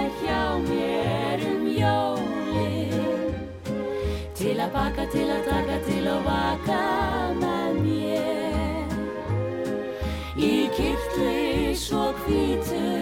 [0.00, 3.30] er hjá mér um jólin
[4.34, 6.82] til að baka, til að taka, til að vaka
[7.38, 8.98] með mér.
[10.42, 13.01] Í kirkli svo hvítum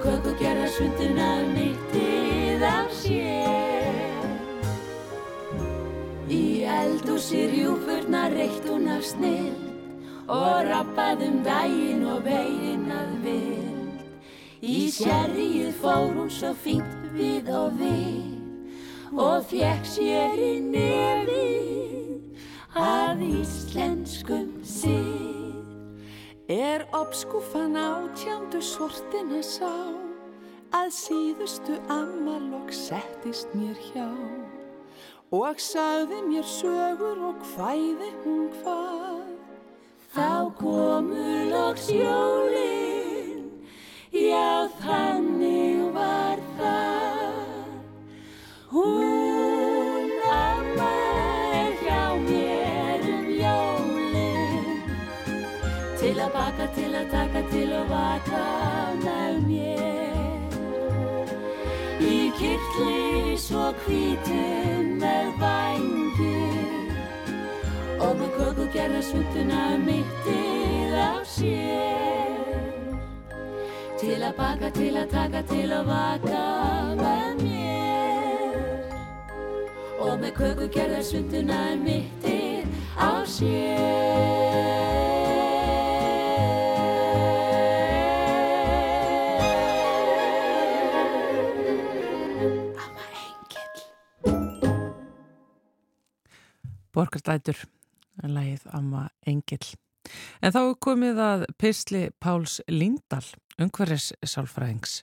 [0.00, 4.28] köku gerða svunduna mittið af sér.
[6.30, 9.58] Í eldúsi rjúfurna reitt hún af snill
[10.30, 14.04] og rappað um daginn og veginn að vild.
[14.60, 22.46] Í sérrið fór hún svo fínt við og við og fekk sér í nefið
[22.78, 25.39] að íslenskum sið.
[26.50, 29.70] Er obskúfan átjándu sortina sá
[30.74, 34.08] að síðustu ammalokk settist mér hjá
[35.30, 39.30] og sagði mér sögur og hvæði hún hvað.
[40.10, 43.46] Þá komu loks jólin,
[44.10, 47.74] já þannig var það.
[48.74, 49.29] Hún
[56.50, 58.38] baka, til að taka, til að vaka
[59.04, 60.54] með mér.
[62.02, 66.40] Í kirkli svo hvítum með vangi
[68.00, 72.58] og með köku gerða svunduna mittið á sér.
[74.00, 76.44] Til að baka, til að taka, til að vaka
[76.98, 78.58] með mér
[80.00, 82.66] og með köku gerða svunduna mittið
[82.98, 84.09] á sér.
[97.00, 97.56] Borgardætur,
[98.20, 99.62] lagið Amma Engil.
[100.44, 103.24] En þá komið að Pisli Páls Líndal,
[103.60, 105.00] umhverfis sálfræðings.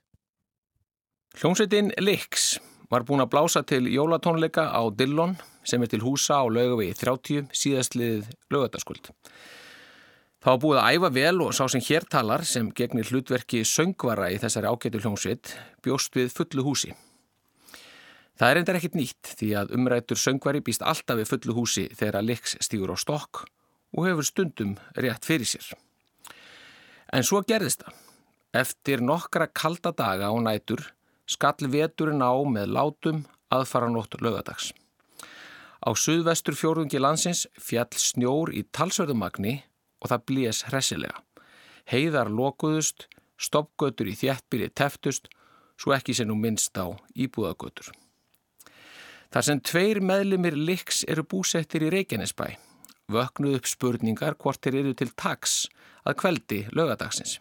[1.38, 2.58] Hljómsveitin Lix
[2.92, 5.36] var búin að blása til jólatónleika á Dillon
[5.68, 9.12] sem er til húsa á laugavegi 30 síðastliðið lögataskuld.
[10.38, 14.30] Það var búið að æfa vel og sá sem hér talar sem gegnir hlutverki söngvara
[14.32, 16.94] í þessari ágættu hljómsveit bjóst við fullu húsi.
[18.38, 22.20] Það er endar ekkit nýtt því að umrættur söngvari býst alltaf við fullu húsi þegar
[22.20, 23.48] að Lix stígur á stokk
[23.98, 25.72] og hefur stundum rétt fyrir sér.
[27.10, 27.96] En svo gerðist það.
[28.58, 30.86] Eftir nokkra kalda daga á nætur
[31.26, 34.70] skall veturinn á með látum aðfaranótt lögadags.
[35.82, 39.60] Á suðvestur fjórðungi landsins fjall snjór í talsverðumagni
[40.02, 41.22] og það blés hressilega.
[41.90, 45.30] Heiðar lokuðust, stoppgötur í þjættbyrji teftust,
[45.78, 47.94] svo ekki sem nú minnst á íbúðagötur.
[49.34, 52.48] Þar sem tveir meðlimir Lix eru búsettir í Reykjanesbæ,
[53.12, 55.66] vöknuð upp spurningar hvort þeir eru til taks
[56.08, 57.38] að kveldi lögadagsins.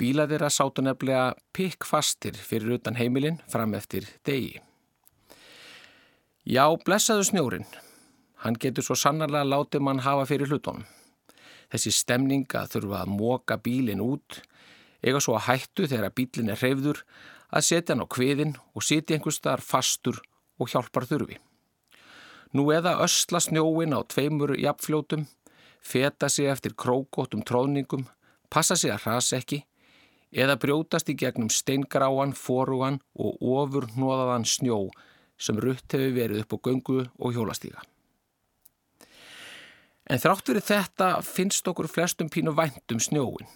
[0.00, 4.60] Bíla þeirra sátu nefnilega pikk fastir fyrir utan heimilin fram eftir degi.
[6.46, 7.66] Já, blessaðu snjórin.
[8.40, 10.86] Hann getur svo sannarlega látið mann hafa fyrir hlutónum.
[11.70, 14.40] Þessi stemning að þurfa að móka bílinn út,
[15.04, 17.02] eiga svo að hættu þegar bílinn er hreyfður,
[17.50, 20.20] að setja hann á kviðin og setja einhver staðar fastur
[20.60, 21.38] og hjálpar þurfi.
[22.54, 25.26] Nú eða ösla snjóin á tveimur jafnfljótum,
[25.80, 28.08] feta sig eftir krókóttum tróðningum,
[28.50, 29.62] passa sig að hrasa ekki,
[30.30, 34.88] eða brjótast í gegnum steingráan, forugan og ofur hnoðaðan snjó
[35.40, 37.82] sem rutt hefur verið upp á göngu og hjólastíga.
[40.10, 43.46] En þrátt fyrir þetta finnst okkur flestum pínu vænt um snjóin.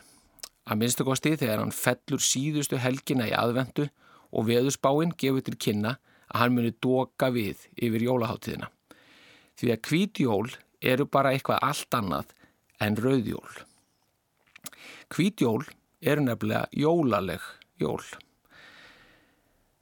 [0.65, 3.91] Að minnstu kosti þegar hann fellur síðustu helgina í aðvendu
[4.33, 5.99] og veðusbáinn gefur til kynna
[6.33, 8.71] að hann muni doka við yfir jólaháttíðina.
[9.55, 10.49] Því að hvítjól
[10.83, 12.35] eru bara eitthvað allt annað
[12.83, 13.55] en rauðjól.
[15.15, 15.63] Hvítjól
[16.03, 17.45] eru nefnilega jólaleg
[17.81, 18.03] jól.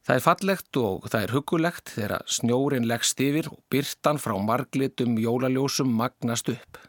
[0.02, 5.14] Það er fallegt og það er hugulegt þegar snjórin leggst yfir og byrtan frá marglitum
[5.22, 6.80] jólaljósum magnast upp.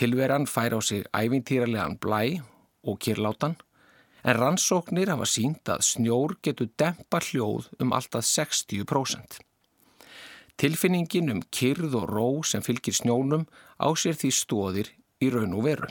[0.00, 2.40] Tilveran fær á sig ævintýralegan blæ
[2.88, 3.56] og kýrlátan
[4.24, 9.38] en rannsóknir hafa sínt að snjór getur dempa hljóð um alltaf 60%.
[10.58, 13.46] Tilfinningin um kyrð og ró sem fylgir snjónum
[13.78, 14.90] á sér því stóðir
[15.22, 15.90] í raun og veru.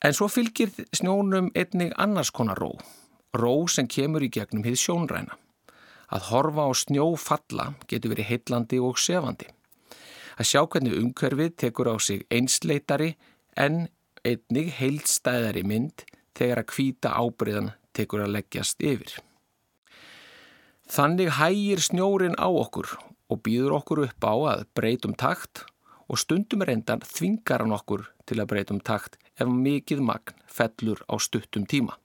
[0.00, 2.70] En svo fylgir snjónum einnig annars konar ró,
[3.34, 5.36] ró sem kemur í gegnum hið sjónræna.
[6.08, 9.50] Að horfa á snjó falla getur verið heitlandi og sefandi.
[10.38, 13.16] Að sjá hvernig umhverfið tekur á sig einsleitari
[13.58, 13.88] en
[14.28, 16.04] einnig heilstæðari mynd
[16.38, 19.16] þegar að kvíta ábreyðan tekur að leggjast yfir.
[20.88, 22.94] Þannig hægir snjórin á okkur
[23.28, 25.64] og býður okkur upp á að breytum takt
[26.08, 31.14] og stundum reyndan þvingar hann okkur til að breytum takt ef mikið magn fellur á
[31.20, 31.96] stuttum tíma.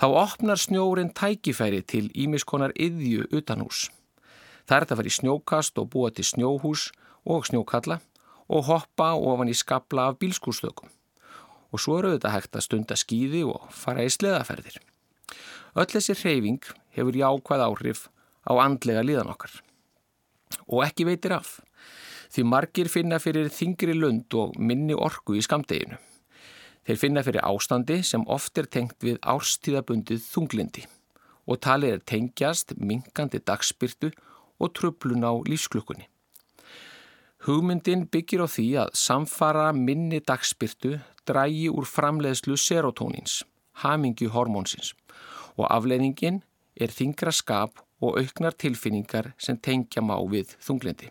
[0.00, 3.90] Þá opnar snjórin tækifæri til ímiskonar yðju utanhús.
[4.64, 6.88] Það er að vera í snjókast og búa til snjóhús
[7.28, 8.00] og snjókalla
[8.50, 10.90] og hoppa ofan í skabla af bílskúrstökum.
[11.70, 14.80] Og svo eru þetta hægt að stunda skýði og fara í sleðaferðir.
[15.78, 16.64] Öll þessi hreyfing
[16.96, 18.08] hefur jákvæð áhrif
[18.42, 19.52] á andlega líðan okkar.
[20.66, 21.60] Og ekki veitir af,
[22.34, 25.98] því margir finna fyrir þingri lund og minni orgu í skamdeginu.
[26.86, 30.88] Þeir finna fyrir ástandi sem oft er tengt við árstíðabundið þunglindi
[31.50, 34.10] og talið er tengjast minkandi dagspyrtu
[34.58, 36.08] og tröflun á lífsklukkunni.
[37.46, 43.40] Hugmyndin byggir á því að samfara minni dagspyrtu drægi úr framleiðslu serotónins,
[43.80, 44.92] hamingju hormónsins
[45.56, 46.42] og afleiðingin
[46.76, 51.08] er þingra skap og auknar tilfinningar sem tengja má við þunglindi.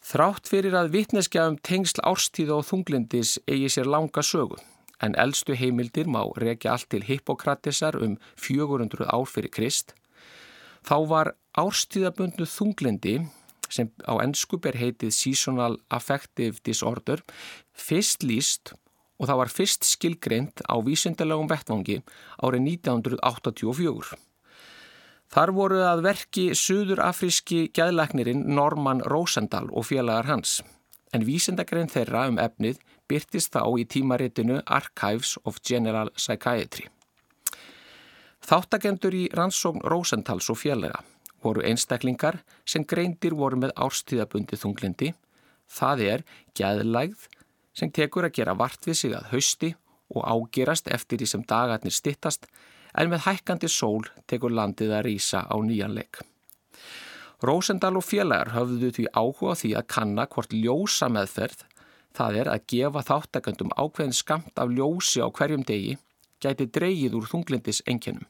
[0.00, 4.56] Þrátt fyrir að vitneskja um tengsl árstíða og þunglindis eigi sér langa sögu,
[5.00, 9.94] en eldstu heimildir má rekja allt til Hippokratisar um 400 ár fyrir Krist,
[10.84, 13.20] þá var árstíðabundnu þunglindi,
[13.72, 17.22] sem á ennskup er heitið Seasonal Affective Disorder,
[17.72, 18.74] fyrst líst
[19.20, 22.00] og það var fyrst skilgreint á vísindalegum vettvangi
[22.40, 24.16] árið 1984.
[25.30, 30.58] Þar voru að verki suðurafríski gæðlæknirinn Norman Rosendahl og félagar hans,
[31.14, 32.80] en vísindagrein þeirra um efnið
[33.10, 36.88] byrtist þá í tímaritinu Archives of General Psychiatry.
[38.40, 41.04] Þáttagendur í rannsókn Rosendahls og félaga
[41.44, 45.12] voru einstaklingar sem greindir voru með árstíðabundi þunglindi,
[45.70, 46.24] það er
[46.58, 47.28] gæðlægð
[47.76, 49.74] sem tekur að gera vart við sig að hausti
[50.10, 52.48] og ágerast eftir því sem dagarnir stittast
[52.98, 56.20] en með hækkandi sól tekur landið að rýsa á nýjanleik.
[57.40, 61.62] Rósendal og félagar höfðu því áhuga því að kanna hvort ljósa meðferð,
[62.12, 65.96] það er að gefa þáttakandum ákveðin skamt af ljósi á hverjum degi,
[66.42, 68.26] gæti dreyið úr þunglindis enginum.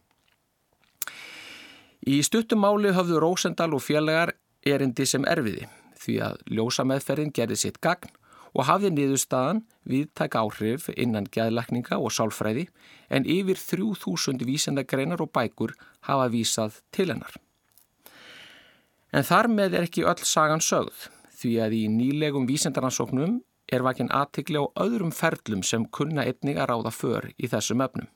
[2.08, 4.32] Í stuttumáli höfðu Rósendal og félagar
[4.64, 5.66] erindi sem erfiði
[6.00, 8.08] því að ljósa meðferðin gerði sitt gagn
[8.56, 9.60] og hafði niðurstaðan
[9.90, 12.66] viðtæk áhrif innan gæðlækninga og sálfræði
[13.12, 15.76] en yfir 3000 vísendagreinar og bækur
[16.08, 17.36] hafa vísað til hennar.
[19.12, 21.10] En þar með er ekki öll sagan sögð
[21.40, 26.72] því að í nýlegum vísendaransóknum er vakin aðtikli á öðrum ferlum sem kunna einnig að
[26.72, 28.08] ráða för í þessum öfnum.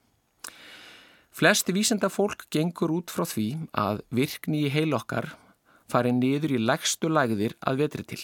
[1.35, 5.33] Flesti vísendafólk gengur út frá því að virkni í heilokkar
[5.91, 8.21] fari niður í legstu lægðir að vetri til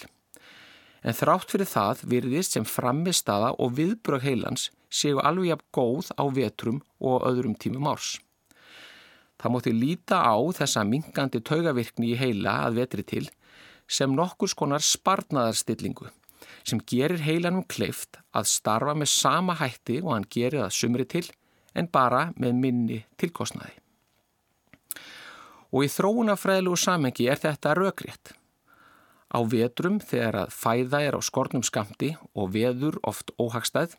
[1.03, 4.69] en þrátt fyrir það virðist sem framistaða og viðbrög heilans
[5.01, 8.19] séu alveg jafn góð á vetrum og öðrum tímum árs.
[9.41, 13.27] Það mótti líta á þessa mingandi taugavirkni í heila að vetri til
[13.91, 16.13] sem nokkur skonar sparnaðarstillingu
[16.63, 21.27] sem gerir heilanum kleift að starfa með sama hætti og hann gerir það sumri til
[21.75, 23.77] en bara með minni tilkostnaði.
[25.71, 28.33] Og í þróunafræðilegu samengi er þetta rökrétt.
[29.31, 33.95] Á vetrum þegar að fæða er á skornum skamti og veður oft óhagstæð,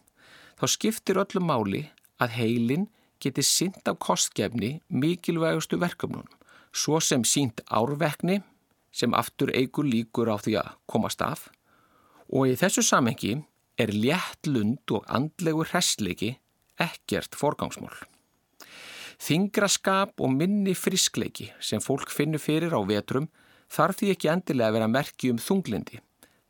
[0.59, 1.85] þá skiptir öllum máli
[2.19, 2.89] að heilin
[3.23, 6.27] geti synd af kostgefni mikilvægustu verkefnunum,
[6.75, 8.41] svo sem sínt árvekni
[8.91, 11.47] sem aftur eigur líkur á því að komast af
[12.31, 13.35] og í þessu samengi
[13.79, 16.35] er létt lund og andlegur hessleiki
[16.81, 17.93] ekkert forgangsmál.
[19.21, 23.27] Þingraskap og minni friskleiki sem fólk finnur fyrir á vetrum
[23.71, 25.99] þarf því ekki endilega að vera merki um þunglindi.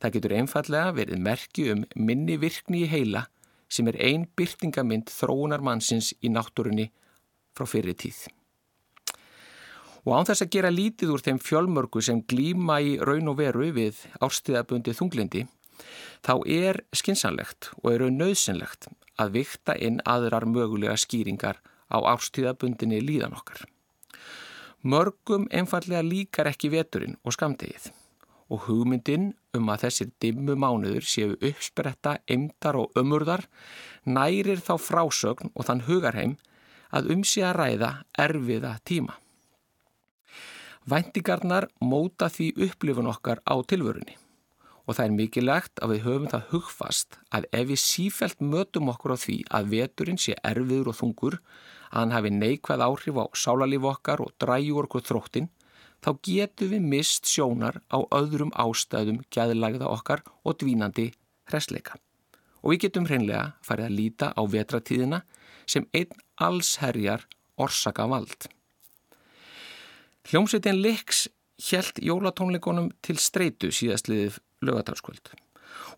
[0.00, 3.26] Það getur einfallega verið merki um minni virkni í heila
[3.72, 6.88] sem er ein byrtingamind þróunar mannsins í náttúrunni
[7.56, 8.24] frá fyrir tíð.
[10.02, 13.68] Og án þess að gera lítið úr þeim fjölmörgu sem glýma í raun og veru
[13.76, 15.44] við árstíðabundi þunglindi,
[16.24, 18.88] þá er skinsanlegt og eru nöðsynlegt
[19.20, 21.60] að vikta inn aðrar mögulega skýringar
[21.92, 23.66] á ástíðabundinni líðan okkar.
[24.82, 27.92] Mörgum einfallega líkar ekki veturinn og skamdegið
[28.52, 33.46] og hugmyndin um að þessir dimmu mánuður séu uppspretta, eimdar og ömurðar
[34.04, 36.36] nærir þá frásögn og þann hugarheim
[36.92, 39.16] að um sig að ræða erfiða tíma.
[40.84, 44.18] Væntingarnar móta því upplifun okkar á tilvörunni
[44.92, 49.14] og það er mikilvægt að við höfum það hugfast að ef við sífælt mötum okkur
[49.16, 51.36] á því að veturinn sé erfiður og þungur,
[51.88, 55.48] að hann hafi neikvæð áhrif á sálarlíf okkar og dræju okkur þróttin,
[56.04, 61.08] þá getum við mist sjónar á öðrum ástæðum gæðlægða okkar og dvínandi
[61.48, 61.96] hresleika.
[62.60, 65.24] Og við getum hreinlega farið að líta á vetratíðina
[65.64, 67.24] sem einn allsherjar
[67.56, 68.50] orsaka vald.
[70.28, 71.26] Hljómsveitin Lix
[71.62, 75.32] hjælt jólatónleikonum til streitu síðastliðið lögatalskvöld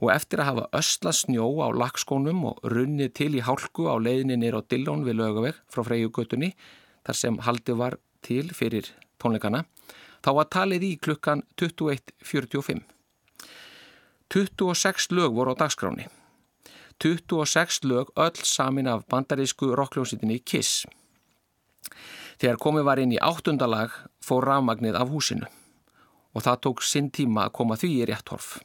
[0.00, 4.38] og eftir að hafa ösla snjó á lagskónum og runni til í hálku á leiðinni
[4.40, 6.54] nýr á Dillón við lögaveg frá Freyjugötunni
[7.06, 8.90] þar sem haldi var til fyrir
[9.22, 9.64] tónleikana
[10.24, 12.84] þá var talið í klukkan 21.45
[14.34, 16.08] 26 lög voru á dagskráni
[17.02, 20.86] 26 lög öll samin af bandarísku rockljósitinni Kiss.
[22.38, 23.92] Þegar komið var inn í áttundalag
[24.24, 25.50] fór rafmagnið af húsinu
[26.34, 28.58] og það tók sinn tíma að koma því í rétt horf.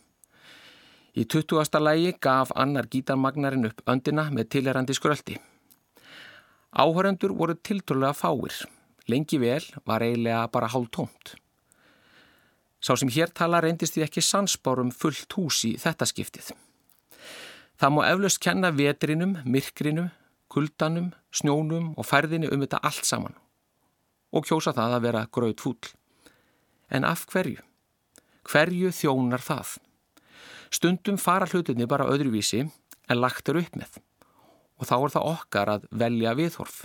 [1.17, 1.79] Í 20.
[1.81, 5.37] lægi gaf annar gítarmagnarinn upp öndina með tilherandi skröldi.
[6.73, 8.53] Áhörendur voru tilturlega fáir.
[9.09, 11.35] Lengi vel var eiginlega bara hálf tómt.
[12.79, 16.53] Sá sem hér tala reyndist því ekki sansbárum fullt hús í þetta skiptið.
[17.79, 20.11] Það má eflaust kenna vetrinum, myrkrinum,
[20.51, 23.35] kuldanum, snjónum og færðinu um þetta allt saman
[24.29, 25.89] og kjósa það að vera gröð fúll.
[26.89, 27.61] En af hverju?
[28.49, 29.77] Hverju þjónar það?
[30.73, 32.63] Stundum fara hlutinni bara öðruvísi
[33.09, 33.99] en lagt eru upp með
[34.79, 36.77] og þá er það okkar að velja viðhorf.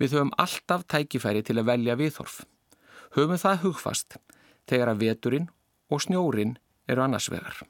[0.00, 2.38] Við höfum alltaf tækifæri til að velja viðhorf.
[3.12, 4.16] Höfum það hugfast
[4.70, 5.50] þegar að veturinn
[5.92, 6.56] og snjórin
[6.88, 7.60] eru annars vegar.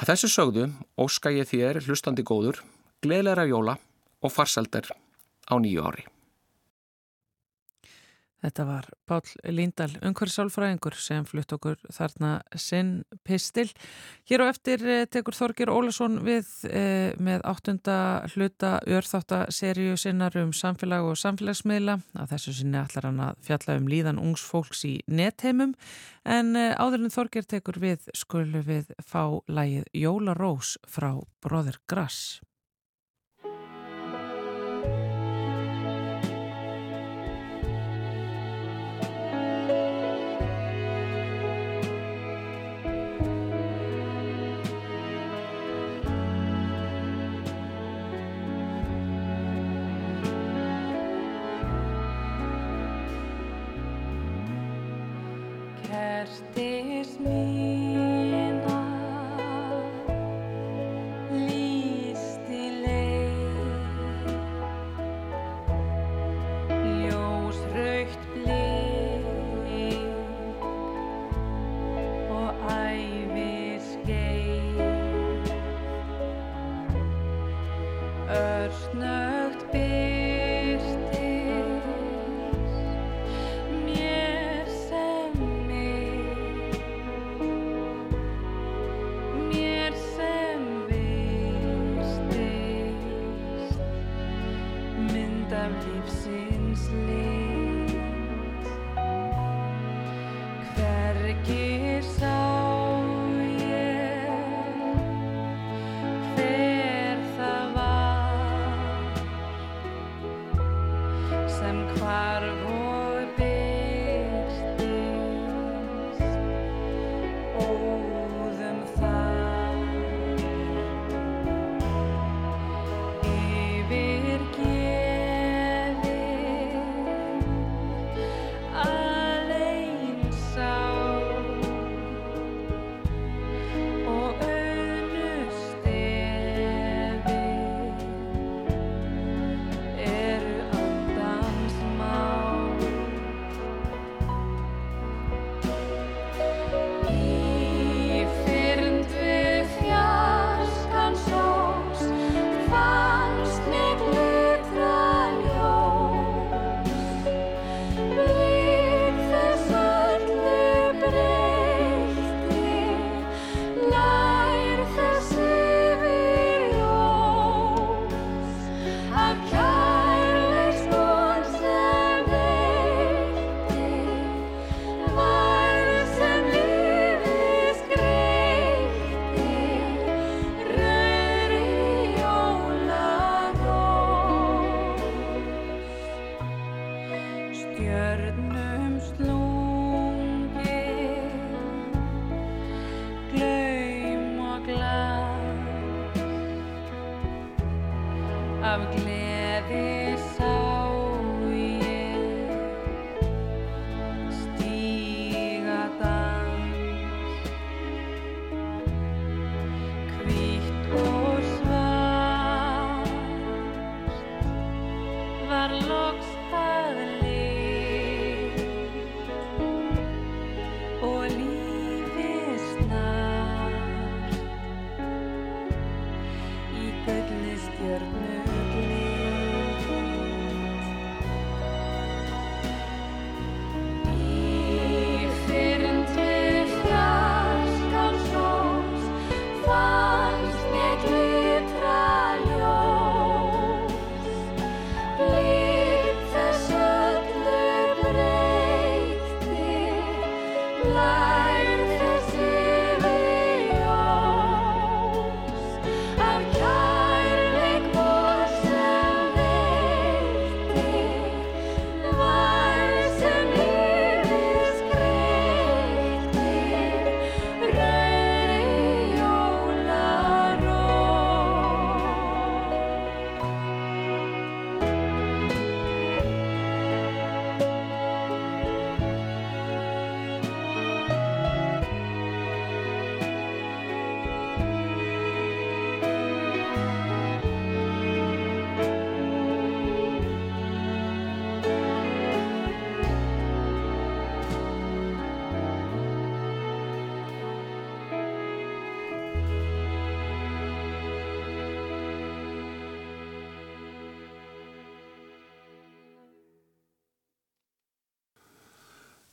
[0.00, 0.68] Að þessu sögðu
[1.00, 2.60] óska ég þér hlustandi góður,
[3.00, 3.78] gleðleira jóla
[4.20, 4.92] og farsaldar
[5.48, 6.04] á nýju ári.
[8.40, 9.20] Þetta var Pál
[9.52, 13.66] Líndal, umhverfisálfræðingur sem flutt okkur þarna sinn pistil.
[14.28, 17.98] Hér á eftir eh, tekur Þorgir Ólason við eh, með áttunda
[18.32, 21.98] hluta örþáttaserju sinnar um samfélag og samfélagsmiðla.
[22.16, 25.76] Að þessu sinni ætlar hann að fjalla um líðan ungs fólks í netheimum
[26.24, 31.12] en eh, áður en Þorgir tekur við skulum við fá lægið Jóla Rós frá
[31.44, 32.40] Bróður Grass.
[55.90, 58.09] Kertis mína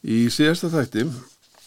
[0.07, 1.01] Í síðasta þætti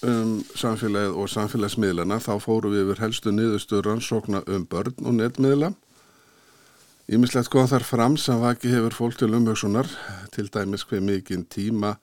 [0.09, 5.69] um samfélagið og samfélagsmiðlana þá fóru við yfir helstu niðurstöður rannsókna um börn og netmiðla.
[7.13, 9.91] Ímislegt kom þar fram sem vaki hefur fólk til umhugsunar,
[10.33, 11.99] til dæmis hver mikinn tíma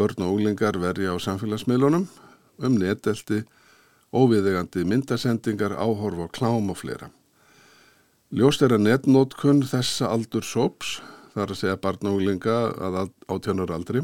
[0.00, 2.08] börn og unglingar verja á samfélagsmiðlunum,
[2.58, 3.44] um netelti,
[4.10, 7.12] óviðegandi myndasendingar, áhorf og klám og fleira.
[8.34, 10.96] Ljóst er að netnótkun þessa aldur sóps,
[11.36, 12.98] þar að segja barn og unglinga að
[13.30, 14.02] átjónur aldri,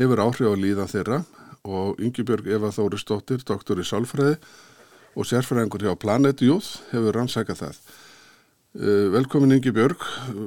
[0.00, 1.20] hefur áhrif á líðan þeirra
[1.66, 4.36] og Yngibjörg Eva Þóristóttir, doktor í Sálfræði
[5.16, 7.80] og sérfræðingur hjá Planet Youth hefur rannsækað það.
[8.76, 10.02] Eh, velkomin Yngibjörg,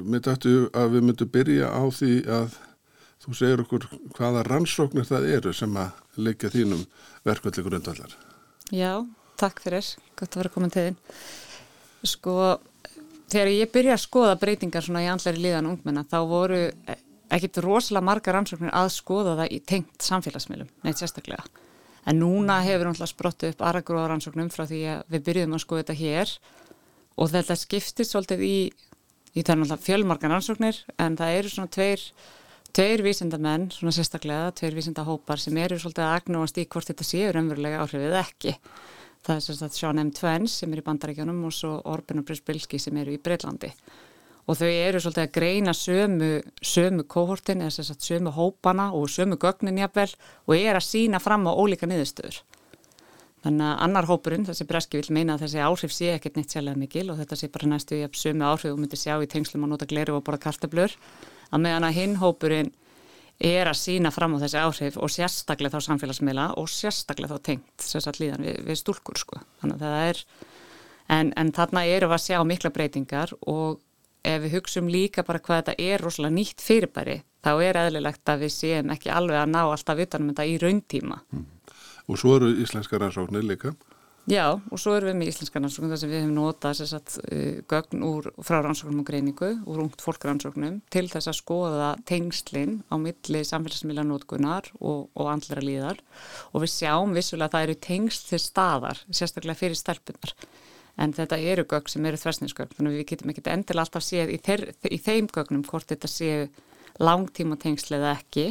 [0.06, 2.58] mér dættu að við myndum byrja á því að
[3.20, 6.86] þú segir okkur hvaða rannsóknir það eru sem að leikja þínum
[7.26, 8.14] verkvöldi grundvallar.
[8.70, 9.02] Já,
[9.40, 11.00] takk fyrir, gott að vera komin til þín.
[12.06, 12.36] Sko,
[13.34, 16.62] þegar ég byrja að skoða breytingar svona í andlæri líðan ungmenna þá voru
[17.36, 21.46] ekkit rosalega margar rannsóknir að skoða það í tengt samfélagsmiðlum, neitt sérstaklega.
[22.10, 25.64] En núna hefur náttúrulega sprottu upp aðra gróða rannsóknum frá því að við byrjuðum að
[25.66, 26.34] skoða þetta hér
[27.20, 28.58] og þetta skiptist svolítið í,
[29.36, 32.06] í fjölmargan rannsóknir en það eru svona tveir,
[32.74, 37.42] tveir vísindamenn, svona sérstaklega, tveir vísindahópar sem eru svolítið að agnúast í hvort þetta séur
[37.44, 38.56] umverulega áhrifið ekki.
[39.28, 40.14] Það er sérstaklega Sean M.
[40.16, 43.74] Twens sem er í bandaríkjónum og svo Orban og Brisbilski sem eru í Breitlandi
[44.50, 46.30] og þau eru svolítið að greina sömu,
[46.66, 50.10] sömu kohortin eða sagt, sömu hópana og sömu gögnin jafnvel
[50.48, 52.42] og er að sína fram á ólíka niðurstöður.
[53.40, 56.80] Þannig að annar hópurinn, þessi breski vil meina að þessi áhrif sé ekkert neitt sérlega
[56.82, 59.64] mikil og þetta sé bara næstu í að sömu áhrif og myndi sjá í tengslum
[59.64, 60.96] að nota gleru og bora kartablur
[61.50, 62.74] að meðan að hinn hópurinn
[63.40, 67.86] er að sína fram á þessi áhrif og sérstaklega þá samfélagsmiðla og sérstaklega þá tengt
[67.86, 69.40] sérstaklega líðan við, við stúlkur sko.
[69.62, 70.24] Þannig að það er,
[71.16, 73.80] en, en þarna eru að sjá mikla breytingar og
[74.24, 78.46] ef við hugsaum líka bara hvað þetta er rosalega nýtt fyrirbæri þá er eðlilegt að
[78.46, 81.22] við séum ekki alveg að ná alltaf utanum þetta í rauntíma.
[81.32, 81.46] Mm.
[82.10, 83.76] Og svo eru íslenska rannsóknir líka?
[84.30, 87.62] Já, og svo eru við með íslenska rannsóknir þar sem við hefum notað sagt, uh,
[87.72, 92.96] gögn úr frá rannsóknum og greiningu, úr ungt fólkrannsóknum til þess að skoða tengslinn á
[93.02, 96.04] milli samfélagsmiðlanótkunar og, og andlera líðar
[96.52, 100.36] og við sjáum vissulega að það eru tengsl til staðar, sérstaklega fyrir stelpunar
[101.00, 104.34] en þetta eru gögn sem eru þversninsgögn þannig að við getum ekki endilega alltaf séð
[104.36, 106.50] í, þeir, í þeim gögnum hvort þetta séu
[107.00, 108.46] langtíma tengsl eða ekki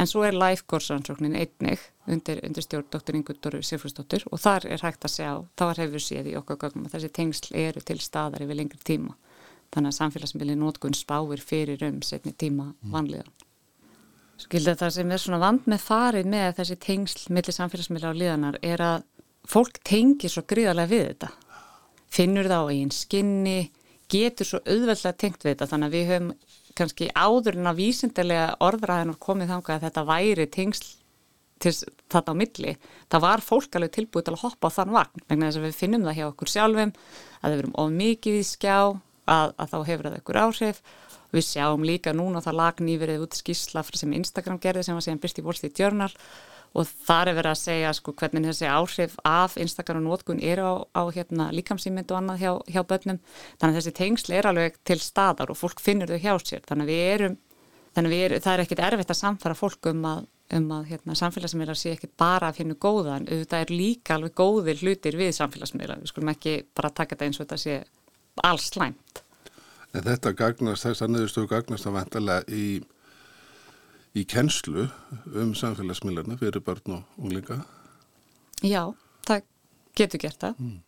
[0.00, 3.14] en svo er life course rannsóknin einnig undir, undir stjórn Dr.
[3.18, 6.96] Ingundur Sifrúsdóttir og þar er hægt að sjá þá hefur séð í okkar gögnum að
[6.96, 9.14] þessi tengsl eru til staðar yfir lengri tíma
[9.74, 12.92] þannig að samfélagsmiðli nótkunn spáir fyrir um setni tíma mm.
[12.94, 13.32] vanliðan
[14.44, 18.58] Skilða það sem er svona vand með farið með þessi tengsl millir samfélagsmiðla á liðanar
[18.66, 19.04] er að
[19.46, 21.30] fólk tengir svo gríðarlega við þetta
[22.14, 23.60] finnur það á einn skinni,
[24.10, 25.70] getur svo auðveldlega tengt við þetta.
[25.72, 26.34] Þannig að við höfum
[26.74, 30.92] kannski áður en að vísindilega orðræðin komið þangað að þetta væri tengsl
[31.62, 31.72] til
[32.12, 32.74] þetta á milli,
[33.12, 35.24] það var fólk alveg tilbúið til að hoppa á þann vagn.
[35.30, 36.92] Vegna þess að við finnum það hjá okkur sjálfum
[37.40, 40.82] að við verum of mikið í skjá að, að þá hefur það okkur áhrif.
[41.34, 45.22] Við sjáum líka núna það lag nýverið út skísla sem Instagram gerði sem var síðan
[45.22, 46.10] byrst í Street Journal
[46.74, 50.66] og þar er verið að segja sko hvernig þessi áhrif af Instagram og nótkun eru
[50.66, 53.20] á, á hérna, líkamsýmynd og annað hjá, hjá börnum.
[53.60, 56.64] Þannig að þessi tengsli er alveg til staðar og fólk finnur þau hjá sér.
[56.66, 57.36] Þannig að við erum,
[57.94, 60.24] að við erum, það er ekkit erfitt að samfara fólk um að,
[60.58, 64.82] um að hérna, samfélagsmiðlar sé ekki bara að finna góðan auðvitað er líka alveg góðir
[64.82, 67.78] hlutir við samfélagsmiðlar, við skulum ekki bara taka þetta eins og þetta sé
[68.42, 69.22] alls slæmt.
[69.94, 72.66] En þetta gagnast, þess að niðurstöðu gagnast að vantarlega í
[74.14, 74.86] í kennslu
[75.34, 77.64] um samfélagsmiðlarna fyrir börn og unglinga?
[78.62, 78.94] Já,
[79.26, 79.46] það
[79.98, 80.78] getur gert það mm.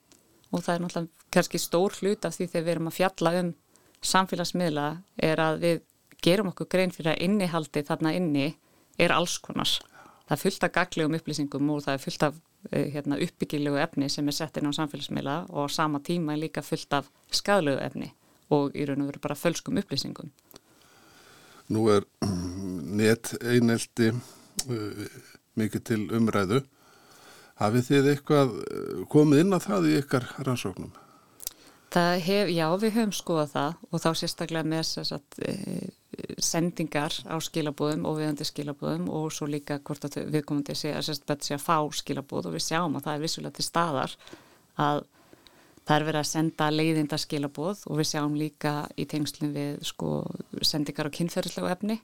[0.53, 3.53] og það er náttúrulega kannski stór hlut af því þegar við erum að fjalla um
[4.07, 4.87] samfélagsmiðla
[5.29, 5.83] er að við
[6.23, 8.47] gerum okkur grein fyrir að innihaldi þarna inni
[8.99, 9.69] er alls konar.
[10.27, 12.39] Það er fullt af gaglegum upplýsingum og það er fullt af
[12.71, 16.43] eh, hérna, uppbyggilegu efni sem er sett inn á samfélagsmiðla og á sama tíma er
[16.47, 18.13] líka fullt af skadlegu efni
[18.55, 20.31] og í raun og veru bara fölskum upplýsingum.
[21.73, 22.07] Nú er
[22.97, 25.07] net einelti uh,
[25.59, 26.63] mikið til umræðu.
[27.61, 30.95] Hafið þið eitthvað uh, komið inn á það í ykkar rannsóknum?
[31.97, 35.87] Hef, já, við höfum skoðað það og þá sérstaklega með sagt, eh,
[36.43, 40.81] sendingar á skilabóðum og viðandi skilabóðum og svo líka hvort að við komum til að
[40.83, 41.23] segja að,
[41.57, 44.17] að fá skilabóð og við sjáum að það er vissulega til staðar
[44.77, 45.01] að
[45.87, 50.11] Það er verið að senda leiðinda skilabóð og við sjáum líka í tengslum við sko,
[50.67, 52.01] sendingar á kynferðislegu efni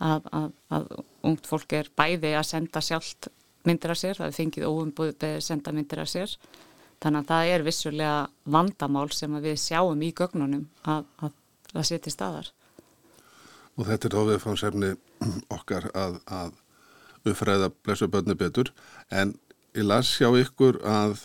[0.00, 0.86] að, að, að
[1.28, 3.28] ungt fólk er bæði að senda sjálft
[3.68, 6.32] myndir af sér, það er fengið óumbúið að senda myndir af sér.
[7.02, 8.18] Þannig að það er vissulega
[8.56, 11.32] vandamál sem við sjáum í gögnunum að, að
[11.72, 12.50] það seti staðar.
[13.74, 14.92] Og þetta er þá viðfangsefni
[15.56, 16.52] okkar að
[17.24, 18.70] uppfræða blessu börni betur
[19.10, 19.34] en
[19.74, 21.24] ég las sjá ykkur að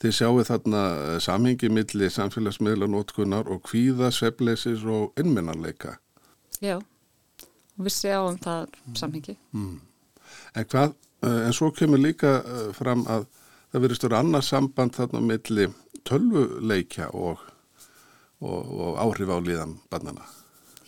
[0.00, 5.98] Þið sjáu þarna eh, samhengi milli samfélagsmiðlanótkunar og kvíða, svepleisis og innminnarleika.
[6.64, 6.78] Já,
[7.76, 9.34] við sjáum það samhengi.
[9.52, 9.74] Mm.
[10.56, 10.94] En hvað,
[11.26, 13.26] eh, en svo kemur líka eh, fram að
[13.70, 15.66] það verður störu annað samband þarna milli
[16.08, 17.42] tölvuleikja og,
[18.40, 20.24] og, og áhrif á líðan bannana.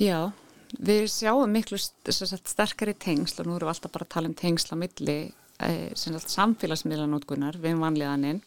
[0.00, 0.32] Já,
[0.80, 4.72] við sjáum miklu sterkari tengsl og nú erum við alltaf bara að tala um tengsl
[4.72, 5.18] á milli
[5.60, 8.40] eh, samfélagsmiðlanótkunar við vanliðaninn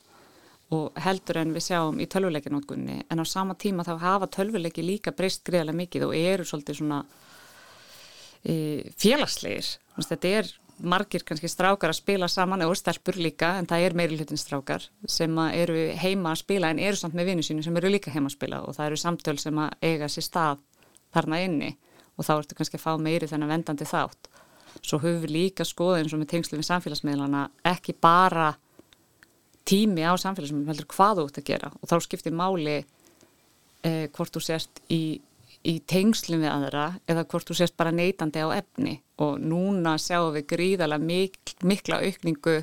[0.73, 5.13] og heldur en við sjáum í tölvuleikinótkunni en á sama tíma þá hafa tölvuleiki líka
[5.13, 7.01] breyst greiðlega mikið og eru svolítið svona
[8.41, 8.55] e,
[8.97, 9.75] félagslegir.
[9.95, 10.49] Þetta er
[10.81, 14.89] margir kannski strákar að spila saman og stelpur líka en það er meiri hlutin strákar
[15.07, 18.31] sem eru heima að spila en eru samt með vinnu sínu sem eru líka heima
[18.31, 20.65] að spila og það eru samtöl sem að eiga sér stað
[21.15, 21.71] þarna inni
[22.17, 24.29] og þá ertu kannski að fá meiri þennan vendandi þátt.
[24.81, 28.51] Svo höfum við líka skoðið eins og með tengslu við samfélagsmiðlana ekki bara
[29.67, 31.71] tími á samfélagsmiðlum heldur hvað þú ert að gera.
[31.81, 35.19] Og þá skiptir máli eh, hvort þú sérst í,
[35.65, 38.99] í tengslum við aðra eða hvort þú sérst bara neytandi á efni.
[39.23, 42.61] Og núna sjáum við gríðala mik mikla aukningu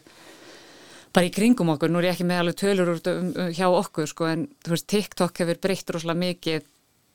[1.13, 3.67] bara í kringum okkur, nú er ég ekki með alveg tölur úr um, um, hjá
[3.69, 6.63] okkur sko en þú veist TikTok hefur breytt rosalega mikið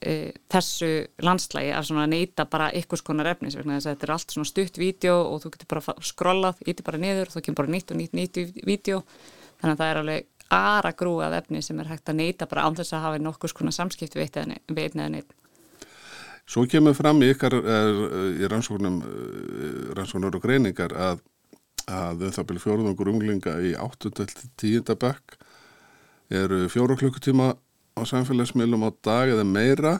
[0.06, 0.14] e,
[0.54, 0.92] þessu
[1.26, 5.72] landslægi að neyta bara ykkurs konar efnis þetta er allt stutt vídeo og þú getur
[5.74, 9.02] bara skrollað, íti bara niður þá kemur bara nýtt og nýtt nýtt vídeo
[9.62, 10.28] þannig að það er alveg
[10.58, 13.56] aðra grú af efni sem er hægt að neyta bara án þess að hafa nokkus
[13.56, 15.34] konar samskipt við einn eða neitt.
[16.48, 17.98] Svo kemur fram í ykkar er,
[18.40, 21.26] í rannsóknum eh, rannsóknur og greiningar að
[21.88, 25.38] að um það byrju fjóruðungur unglinga í 8-10 bekk
[26.28, 27.54] eru fjóru klukkutíma
[27.96, 29.94] á samfélagsmiðlum á dag eða meira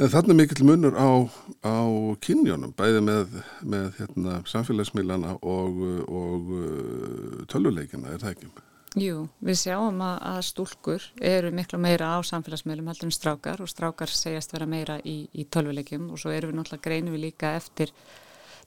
[0.00, 1.28] Er mikill munur á,
[1.68, 1.76] á
[2.24, 8.48] kynjónum, bæði með, með hérna, samfélagsmiðlana og, og uh, töluleikina, er það ekki?
[8.96, 13.68] Jú, við sjáum að, að stúlkur eru miklu meira á samfélagsmiðlum heldur en strákar og
[13.68, 17.54] strákar segjast vera meira í, í töluleikum og svo eru við náttúrulega greinu við líka
[17.60, 17.92] eftir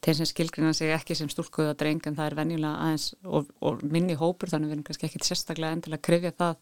[0.05, 3.85] þeim sem skilgrina sig ekki sem stúlkuða dreng en það er venjulega aðeins og, og
[3.85, 6.57] minni hópur þannig við erum kannski ekki sérstaklega endilega að krifja það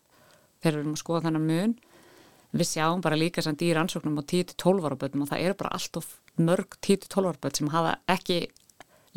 [0.64, 1.76] þegar við erum að skoða þannig mun
[2.53, 5.73] við sjáum bara líka samt í rannsóknum á 10-12 ára bötum og það eru bara
[5.77, 8.39] allt of mörg 10-12 ára böt sem hafa ekki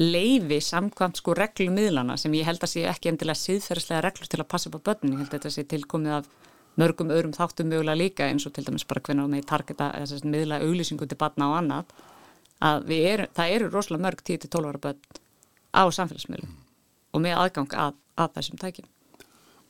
[0.00, 4.50] leifi samkvæmt sko reglumiðlana sem ég held að sé ekki endilega síðferðislega reglur til að
[4.52, 6.28] passa upp á bötun, ég held að þetta sé tilkomið af
[6.76, 10.60] mörgum öðrum þáttum mögulega líka eins og til dæmis bara hvernig með targeta eða miðla
[10.64, 11.94] auglýsingu til batna og annað
[12.64, 15.20] að er, það eru rosalega mörg 10-12 ára böt
[15.72, 16.52] á samfélagsmiðlum
[17.12, 18.90] og með aðgang að, að þessum tækjum.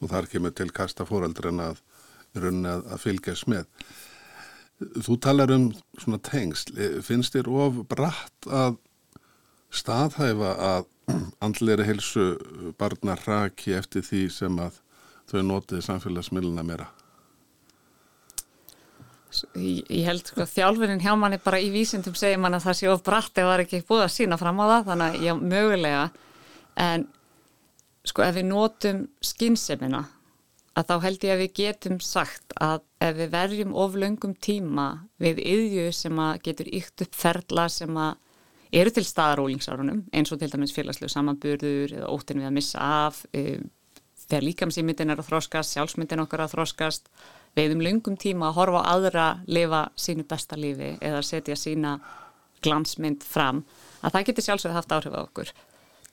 [0.02, 1.78] Og þar kemur til kasta fóraldrin að
[2.44, 3.68] rauninni að, að fylgjast með.
[5.06, 6.74] Þú talar um svona tengsl.
[7.04, 8.76] Finnst þér of bratt að
[9.74, 10.90] staðhæfa að
[11.46, 12.34] andleiri helsu
[12.78, 14.82] barna raki eftir því sem að
[15.30, 16.90] þau notið samfélagsmiðluna meira?
[19.58, 23.02] Ég, held sko þjálfunin hjá manni bara í vísindum segir mann að það sé of
[23.04, 26.04] bratt ef það er ekki búið að sína fram á það þannig að já, mögulega
[26.86, 27.06] en
[28.06, 30.04] sko ef við notum skinsemina
[30.76, 34.86] að þá held ég að við getum sagt að ef við verjum of löngum tíma
[35.22, 38.18] við yðju sem að getur ykt upp ferla sem að
[38.76, 42.90] eru til staðar ólingsárunum eins og til dæmis félagslegu samanburður eða óttin við að missa
[43.06, 43.62] af e,
[44.26, 47.08] þegar líkamsýmyndin er að þróskast, sjálfsmyndin okkar að þróskast
[47.56, 51.96] við um lungum tíma að horfa á aðra lifa sínu besta lífi eða setja sína
[52.64, 53.62] glansmynd fram
[54.02, 55.54] að það getur sjálfsögð haft áhrif á okkur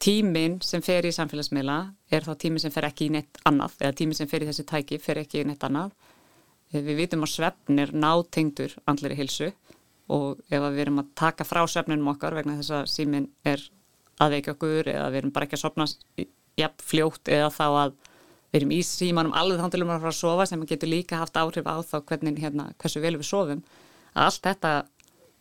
[0.04, 1.78] tíminn sem fer í samfélagsmiðla
[2.12, 4.66] er þá tíminn sem fer ekki í neitt annað eða tíminn sem fer í þessi
[4.68, 5.94] tæki fer ekki í neitt annað.
[6.74, 9.52] Við vitum að svefn er nátengdur andleri hilsu
[10.12, 13.64] og ef við erum að taka frá svefnunum okkar vegna þess að síminn er
[14.22, 15.88] aðveikja okkur eða við erum bara ekki að sopna
[16.60, 17.96] jafn fljótt eða þá að
[18.52, 21.22] við erum í símanum alveg þá til um að fara að sofa sem getur líka
[21.22, 23.64] haft áhrif á þá hvernig hérna, hversu vel við sofum.
[24.14, 24.74] Allt þetta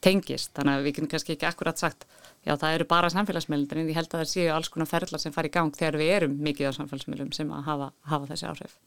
[0.03, 2.07] tengist þannig að við kynum kannski ekki akkurat sagt
[2.47, 5.35] já það eru bara samfélagsmiðlundir en ég held að það séu alls konar ferðlar sem
[5.35, 8.79] fari í gang þegar við erum mikið á samfélagsmiðlum sem að hafa, hafa þessi áhrif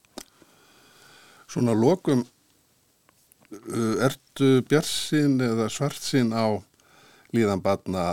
[1.45, 2.23] Svona lokum
[4.01, 6.57] ertu björnsinn eða svartsinn á
[7.35, 8.05] líðan batna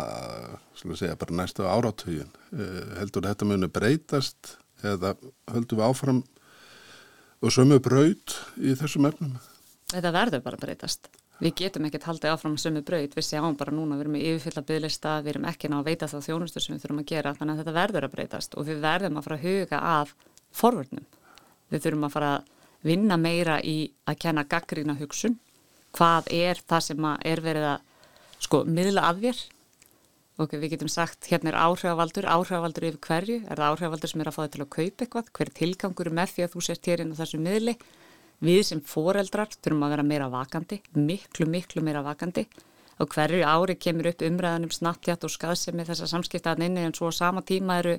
[0.76, 2.30] segja, bara næstu áratögin
[2.98, 5.14] heldur þetta muni breytast eða
[5.50, 6.22] höldum við áfram
[7.42, 9.34] og sömu braut í þessum efnum?
[9.92, 11.08] Þetta verður bara breytast.
[11.42, 14.62] Við getum ekkert haldið áfram sömu braut, við sjáum bara núna, við erum í yfirfylla
[14.68, 17.54] bygglista, við erum ekki ná að veita þá þjónustu sem við þurfum að gera, þannig
[17.54, 20.12] að þetta verður að breytast og við verðum að fara að huga af
[20.54, 21.08] forvörnum.
[21.72, 22.52] Við þurfum að fara að
[22.86, 23.76] vinna meira í
[24.06, 25.34] að kenna gaggrína hugsun,
[25.98, 27.90] hvað er það sem er verið að
[28.46, 29.42] sko miðla af þér?
[30.40, 34.30] Ok, við getum sagt hérna er áhrifavaldur, áhrifavaldur yfir hverju, er það áhrifavaldur sem er
[34.30, 37.02] að fá þig til að kaupa eitthvað, hver tilgangur með því að þú sért hér
[37.02, 37.76] inn á þessu miðli,
[38.42, 42.46] við sem foreldrar þurfum að vera meira vakandi, miklu, miklu meira vakandi.
[43.00, 47.12] Og hverju ári kemur upp umræðanum snattjátt og skaðsemi þessar samskiptaðan inni en svo á
[47.14, 47.96] sama tíma eru,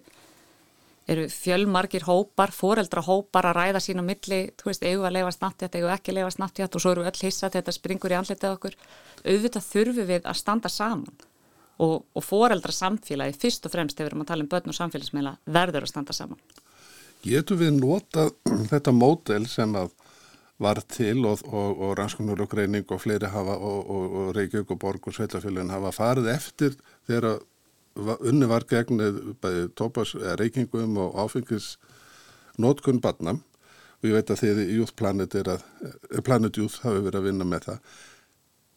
[1.10, 5.78] eru fjölmargir hópar, foreldrahópar að ræða sín á milli, þú veist, eigu að leifa snattjátt,
[5.80, 8.78] eigu ekki að leifa snattjátt og svo eru öll hissa þetta springur í andletið okkur,
[9.26, 11.24] auðvitað þurfum við að standa saman.
[11.82, 14.78] Og, og foreldra samfélagi fyrst og fremst, ef við erum að tala um börn og
[14.78, 16.40] samfélagsmeila, verður að standa saman.
[17.26, 18.30] Getur við nota
[18.72, 19.92] þetta mótel sem að
[20.64, 25.10] var til og, og, og rannskonur og greining og fleiri hafa og Reykjavík og Borg
[25.10, 26.78] og Sveitafélagin hafa farið eftir
[27.10, 27.42] þegar
[28.26, 29.02] unni var gegn
[29.78, 31.76] tópas reykingum og áfengis
[32.58, 33.44] nótkunn barnam
[34.00, 35.38] og ég veit að þið í Youth Planet
[36.26, 37.94] Planet Youth hafi verið að vinna með það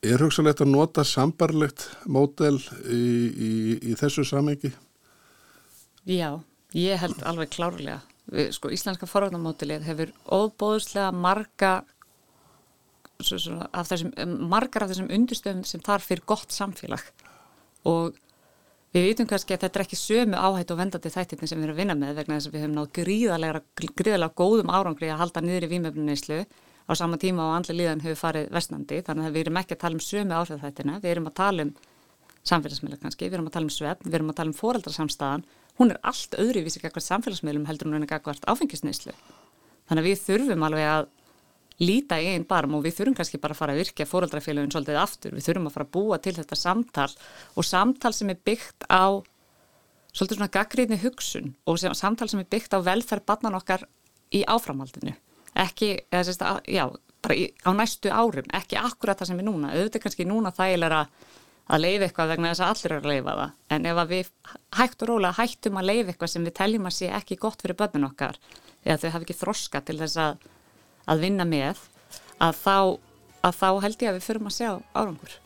[0.04, 2.58] Er hugsalegt að nota sambarlegt mótel
[2.92, 3.00] í,
[3.32, 3.52] í,
[3.90, 4.70] í þessu samengi?
[6.06, 6.36] Já,
[6.76, 8.02] ég held alveg klárlega.
[8.32, 11.72] Við, sko, Íslenska forvarnamótelið hefur óbóðslega marga
[13.22, 14.12] svo, svo, af þessum,
[14.50, 17.04] margar af þessum undirstöfum sem þarf fyrir gott samfélag.
[17.86, 18.16] Og
[18.96, 21.76] við vitum kannski að þetta er ekki sömu áhætt og vendandi þættirni sem við erum
[21.76, 23.62] að vinna með vegna þess að við höfum nátt gríðalega,
[24.00, 26.40] gríðalega góðum árangri að halda niður í výmöfnuneyslu
[26.86, 29.82] á sama tíma og andli líðan hefur farið vestnandi þannig að við erum ekki að
[29.84, 30.98] tala um sömu áhrif þættina.
[31.02, 31.72] Við erum að tala um
[32.46, 35.46] samfélagsmiðla kannski, við erum að tala um svefn, við erum að tala um foreldrasamstæðan,
[35.80, 39.14] hún er allt öðruvísi ekkert samfélagsmiðlum heldur hún en ekkert áfengisneislu
[39.86, 41.08] þannig að við þurfum alveg að
[41.82, 45.00] líta í einn barm og við þurfum kannski bara að fara að virkja foreldrafélagin svolítið
[45.00, 47.10] aftur, við þurfum að fara að búa til þetta samtal
[47.54, 49.20] og samtal sem er byggt á
[50.16, 53.84] svolítið svona gaggríðni hugsun og sem, samtal sem er byggt á velferð barnan okkar
[54.32, 55.12] í áframhaldinu.
[55.56, 56.86] Ekki, eða sérst já,
[57.24, 61.02] bara í, á næstu árum, ekki akkurat það sem er núna, auðvitað kannski núna þægilega
[61.66, 64.28] að leiða eitthvað vegna þess að allir eru að leiða það, en ef við
[64.78, 67.78] hægt og rólega hættum að leiða eitthvað sem við teljum að sé ekki gott fyrir
[67.80, 68.38] börnun okkar,
[68.84, 70.46] eða þau hafi ekki þroska til þess að,
[71.10, 71.82] að vinna með,
[72.38, 72.78] að þá,
[73.42, 75.36] að þá held ég að við förum að sjá árangur.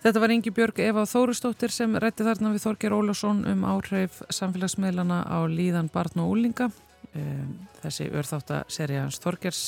[0.00, 5.26] Þetta var Ingi Björg Eva Þórustóttir sem rætti þarna við Þorger Ólásson um áhrif samfélagsmiðlana
[5.28, 6.70] á líðan barn og úlinga
[7.82, 9.60] þessi örþáttaserja hans Þorgers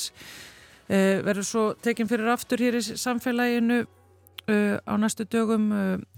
[0.89, 3.83] verður svo tekinn fyrir aftur hér í samfélaginu
[4.49, 5.71] á næstu dögum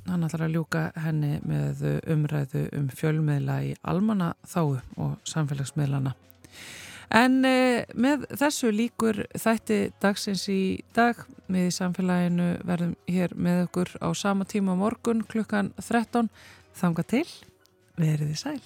[0.09, 6.15] hann ætlar að ljúka henni með umræðu um fjölmiðla í almanna þáu og samfélagsmiðlana.
[7.15, 11.21] En með þessu líkur þætti dagsins í dag.
[11.47, 16.33] Með í samfélaginu verðum hér með okkur á sama tíma morgun klukkan 13
[16.75, 17.27] þanga til,
[18.01, 18.63] verið í sæl